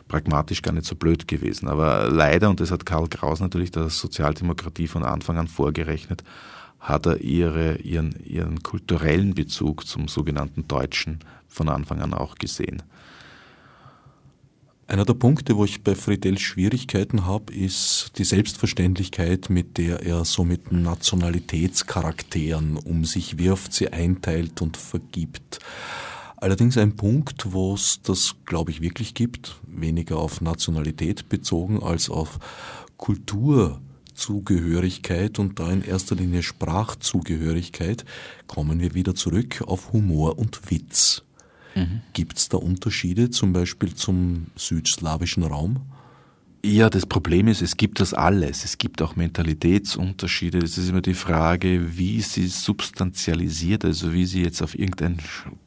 [0.08, 1.68] Pragmatisch gar nicht so blöd gewesen.
[1.68, 6.24] Aber leider, und das hat Karl Kraus natürlich der Sozialdemokratie von Anfang an vorgerechnet,
[6.80, 12.84] hat er ihre, ihren, ihren kulturellen Bezug zum sogenannten Deutschen von Anfang an auch gesehen.
[14.90, 20.26] Einer der Punkte, wo ich bei Friedel Schwierigkeiten habe, ist die Selbstverständlichkeit, mit der er
[20.26, 25.60] so mit Nationalitätscharakteren um sich wirft, sie einteilt und vergibt.
[26.38, 32.10] Allerdings ein Punkt, wo es das, glaube ich, wirklich gibt, weniger auf Nationalität bezogen als
[32.10, 32.40] auf
[32.98, 38.06] Kulturzugehörigkeit und da in erster Linie Sprachzugehörigkeit,
[38.48, 41.22] kommen wir wieder zurück auf Humor und Witz.
[41.76, 42.02] Mhm.
[42.14, 45.82] Gibt es da Unterschiede zum Beispiel zum südslawischen Raum?
[46.62, 48.66] Ja, das Problem ist, es gibt das alles.
[48.66, 50.58] Es gibt auch Mentalitätsunterschiede.
[50.58, 55.20] Es ist immer die Frage, wie sie substantialisiert, also wie sie jetzt auf irgendein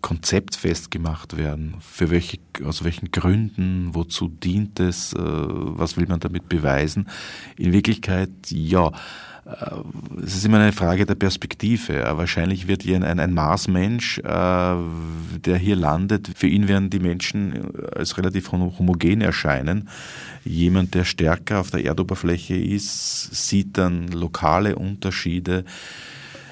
[0.02, 1.76] Konzept festgemacht werden.
[1.80, 7.08] Für welche, aus welchen Gründen, wozu dient es, äh, was will man damit beweisen?
[7.56, 8.92] In Wirklichkeit, ja,
[10.24, 12.04] es ist immer eine Frage der Perspektive.
[12.16, 17.74] Wahrscheinlich wird hier ein, ein Marsmensch, äh, der hier landet, für ihn werden die Menschen
[17.74, 19.88] äh, als relativ homogen erscheinen.
[20.44, 25.64] Jemand, der stärker auf der Erdoberfläche ist, sieht dann lokale Unterschiede.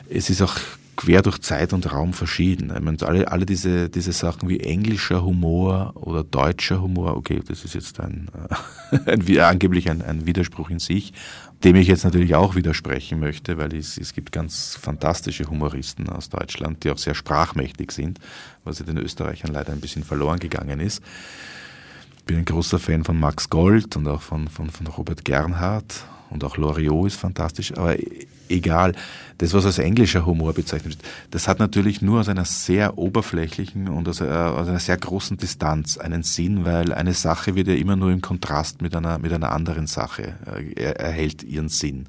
[0.08, 0.58] Es ist auch
[0.96, 2.72] quer durch Zeit und Raum verschieden.
[2.76, 7.64] Ich meine, alle, alle diese, diese Sachen wie englischer Humor oder deutscher Humor, okay, das
[7.64, 8.28] ist jetzt ein,
[9.06, 11.14] ein angeblich ein, ein Widerspruch in sich,
[11.64, 16.30] dem ich jetzt natürlich auch widersprechen möchte, weil es, es gibt ganz fantastische Humoristen aus
[16.30, 18.18] Deutschland, die auch sehr sprachmächtig sind,
[18.64, 21.02] was ja den Österreichern leider ein bisschen verloren gegangen ist.
[22.18, 26.06] Ich bin ein großer Fan von Max Gold und auch von, von, von Robert Gernhardt
[26.30, 27.96] und auch Loriot ist fantastisch, aber
[28.48, 28.94] egal.
[29.38, 33.88] Das, was als englischer Humor bezeichnet wird, das hat natürlich nur aus einer sehr oberflächlichen
[33.88, 37.96] und aus, aus, einer sehr großen Distanz einen Sinn, weil eine Sache wird ja immer
[37.96, 42.06] nur im Kontrast mit einer, mit einer anderen Sache, äh, er, erhält ihren Sinn.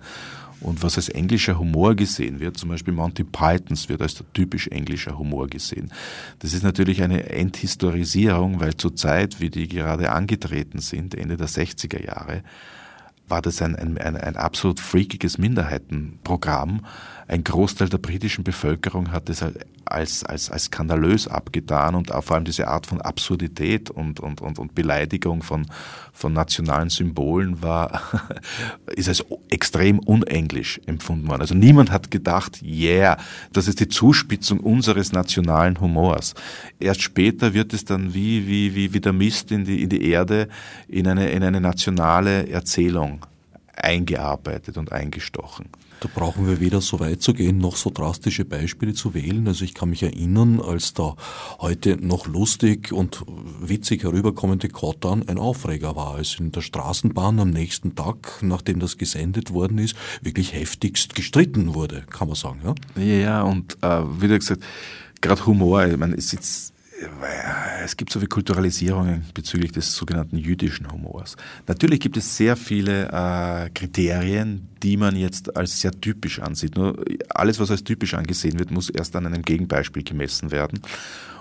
[0.59, 4.67] Und was als englischer Humor gesehen wird, zum Beispiel Monty Pythons wird als der typisch
[4.67, 5.91] englischer Humor gesehen.
[6.39, 11.47] Das ist natürlich eine Enthistorisierung, weil zur Zeit, wie die gerade angetreten sind, Ende der
[11.47, 12.43] 60er Jahre,
[13.31, 16.85] war das ein, ein, ein, absolut freakiges Minderheitenprogramm.
[17.27, 19.43] Ein Großteil der britischen Bevölkerung hat das
[19.85, 24.59] als, als, als skandalös abgetan und vor allem diese Art von Absurdität und, und, und,
[24.59, 25.67] und Beleidigung von,
[26.13, 28.01] von nationalen Symbolen war,
[28.95, 31.41] ist als extrem unenglisch empfunden worden.
[31.41, 33.17] Also niemand hat gedacht, yeah,
[33.53, 36.33] das ist die Zuspitzung unseres nationalen Humors.
[36.79, 40.09] Erst später wird es dann wie, wie, wie, wie der Mist in die, in die
[40.09, 40.47] Erde
[40.87, 43.25] in eine, in eine nationale Erzählung
[43.75, 45.67] eingearbeitet und eingestochen.
[46.01, 49.47] Da brauchen wir weder so weit zu gehen, noch so drastische Beispiele zu wählen.
[49.47, 51.15] Also ich kann mich erinnern, als da
[51.59, 53.23] heute noch lustig und
[53.61, 58.97] witzig herüberkommende Kottan ein Aufreger war, als in der Straßenbahn am nächsten Tag, nachdem das
[58.97, 62.61] gesendet worden ist, wirklich heftigst gestritten wurde, kann man sagen.
[62.95, 64.63] Ja, ja und äh, wie du gesagt,
[65.21, 66.70] gerade Humor, ich meine, es ist
[67.83, 71.35] es gibt so viele Kulturalisierungen bezüglich des sogenannten jüdischen Humors.
[71.67, 76.75] Natürlich gibt es sehr viele äh, Kriterien, die man jetzt als sehr typisch ansieht.
[76.75, 80.81] Nur alles, was als typisch angesehen wird, muss erst an einem Gegenbeispiel gemessen werden.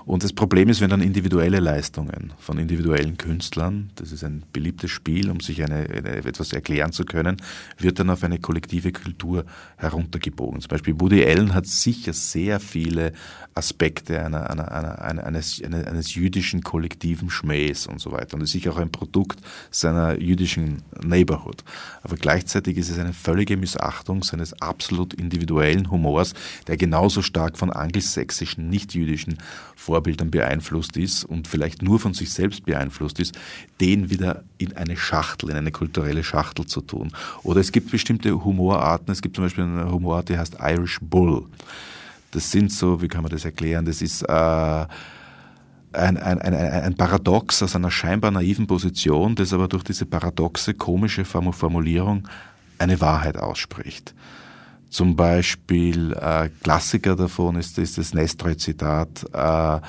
[0.07, 4.91] Und das Problem ist, wenn dann individuelle Leistungen von individuellen Künstlern, das ist ein beliebtes
[4.91, 7.37] Spiel, um sich eine, eine, etwas erklären zu können,
[7.79, 9.45] wird dann auf eine kollektive Kultur
[9.77, 10.61] heruntergebogen.
[10.61, 13.13] Zum Beispiel Woody Allen hat sicher sehr viele
[13.55, 18.73] Aspekte einer, einer, einer, eines, eines jüdischen kollektiven Schmähs und so weiter und ist sicher
[18.73, 19.41] auch ein Produkt
[19.71, 21.65] seiner jüdischen Neighborhood.
[22.03, 26.35] Aber gleichzeitig ist es eine völlige Missachtung seines absolut individuellen Humors,
[26.69, 29.39] der genauso stark von angelsächsischen, nicht-jüdischen
[29.75, 33.35] Vorbildern beeinflusst ist und vielleicht nur von sich selbst beeinflusst ist,
[33.81, 37.13] den wieder in eine Schachtel, in eine kulturelle Schachtel zu tun.
[37.43, 39.11] Oder es gibt bestimmte Humorarten.
[39.11, 41.47] Es gibt zum Beispiel eine Humorart, die heißt Irish Bull.
[42.31, 43.85] Das sind so, wie kann man das erklären?
[43.85, 44.87] Das ist äh, ein,
[45.93, 51.25] ein, ein, ein Paradox aus einer scheinbar naiven Position, das aber durch diese paradoxe, komische
[51.25, 52.29] Formulierung
[52.79, 54.15] eine Wahrheit ausspricht.
[54.89, 59.81] Zum Beispiel äh, Klassiker davon ist, ist das Nestroy-Zitat, äh,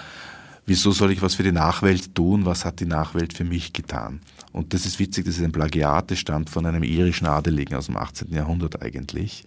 [0.66, 4.22] wieso soll ich was für die Nachwelt tun, was hat die Nachwelt für mich getan?
[4.52, 7.86] Und das ist witzig, das ist ein Plagiat, das stammt von einem irischen Adeligen aus
[7.88, 8.32] dem 18.
[8.32, 9.46] Jahrhundert eigentlich.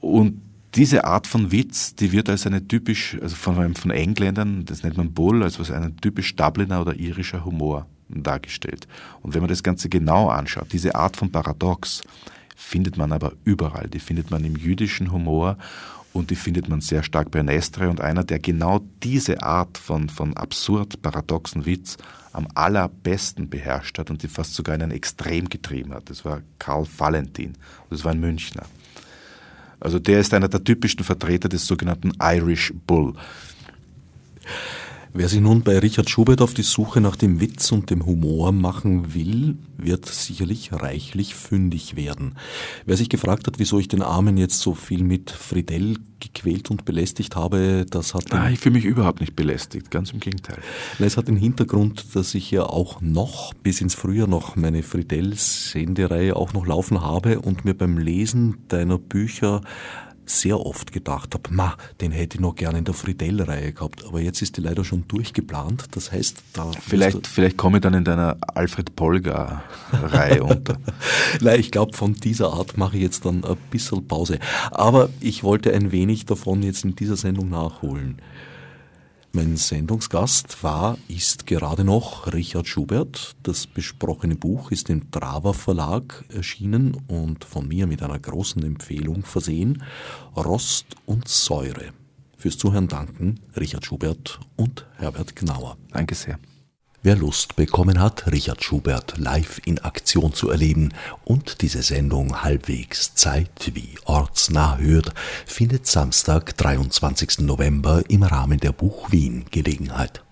[0.00, 0.40] Und
[0.74, 4.96] diese Art von Witz, die wird als eine typisch, also von, von Engländern, das nennt
[4.96, 8.88] man Bull, als was ein typisch Dubliner oder irischer Humor dargestellt.
[9.20, 12.02] Und wenn man das Ganze genau anschaut, diese Art von Paradox,
[12.56, 13.88] findet man aber überall.
[13.88, 15.58] Die findet man im jüdischen Humor
[16.12, 20.08] und die findet man sehr stark bei Nestre und einer, der genau diese Art von,
[20.08, 21.96] von absurd paradoxen Witz
[22.32, 26.08] am allerbesten beherrscht hat und die fast sogar in ein Extrem getrieben hat.
[26.08, 27.54] Das war Karl Valentin.
[27.90, 28.64] Das war ein Münchner.
[29.82, 33.14] Also der ist einer der typischen Vertreter des sogenannten Irish Bull.
[35.14, 38.50] Wer sich nun bei Richard Schubert auf die Suche nach dem Witz und dem Humor
[38.50, 42.36] machen will, wird sicherlich reichlich fündig werden.
[42.86, 46.86] Wer sich gefragt hat, wieso ich den Armen jetzt so viel mit Friedel gequält und
[46.86, 48.24] belästigt habe, das hat...
[48.30, 50.56] Nein, ich fühle mich überhaupt nicht belästigt, ganz im Gegenteil.
[50.98, 56.34] Es hat den Hintergrund, dass ich ja auch noch bis ins Frühjahr noch meine Friedel-Sendereihe
[56.36, 59.60] auch noch laufen habe und mir beim Lesen deiner Bücher
[60.26, 64.20] sehr oft gedacht habe, ma, den hätte ich noch gerne in der Friedel-Reihe gehabt, aber
[64.20, 65.84] jetzt ist die leider schon durchgeplant.
[65.92, 70.78] Das heißt, da vielleicht, vielleicht komme ich dann in deiner Alfred Polgar-Reihe unter.
[71.40, 74.38] Nein, ich glaube, von dieser Art mache ich jetzt dann ein bisschen Pause.
[74.70, 78.18] Aber ich wollte ein wenig davon jetzt in dieser Sendung nachholen.
[79.34, 83.34] Mein Sendungsgast war, ist gerade noch Richard Schubert.
[83.42, 89.24] Das besprochene Buch ist im Trava Verlag erschienen und von mir mit einer großen Empfehlung
[89.24, 89.82] versehen.
[90.36, 91.94] Rost und Säure.
[92.36, 95.78] Fürs Zuhören danken Richard Schubert und Herbert Gnauer.
[95.90, 96.38] Danke sehr.
[97.04, 100.94] Wer Lust bekommen hat, Richard Schubert live in Aktion zu erleben
[101.24, 105.12] und diese Sendung halbwegs zeit- wie ortsnah hört,
[105.44, 107.40] findet Samstag, 23.
[107.40, 110.22] November im Rahmen der Buch Wien Gelegenheit.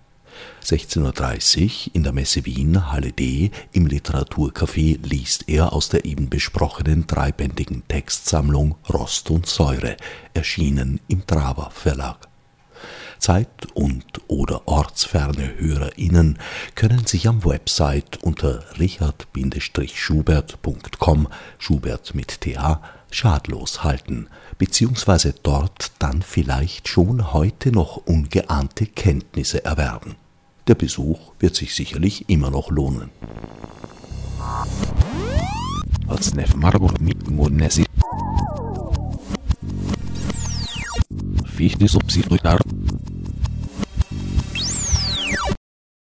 [0.63, 6.29] 16.30 Uhr in der Messe Wien, Halle D, im Literaturcafé liest er aus der eben
[6.29, 9.97] besprochenen dreibändigen Textsammlung Rost und Säure,
[10.33, 12.30] erschienen im Traber Verlag.
[13.21, 16.39] Zeit- und oder ortsferne HörerInnen
[16.73, 21.27] können sich am Website unter richard-schubert.com,
[21.59, 24.25] Schubert mit TA, schadlos halten,
[24.57, 30.15] beziehungsweise dort dann vielleicht schon heute noch ungeahnte Kenntnisse erwerben.
[30.67, 33.11] Der Besuch wird sich sicherlich immer noch lohnen.
[36.99, 37.85] Mit Monesi.
[41.45, 42.59] Fichte subsidiar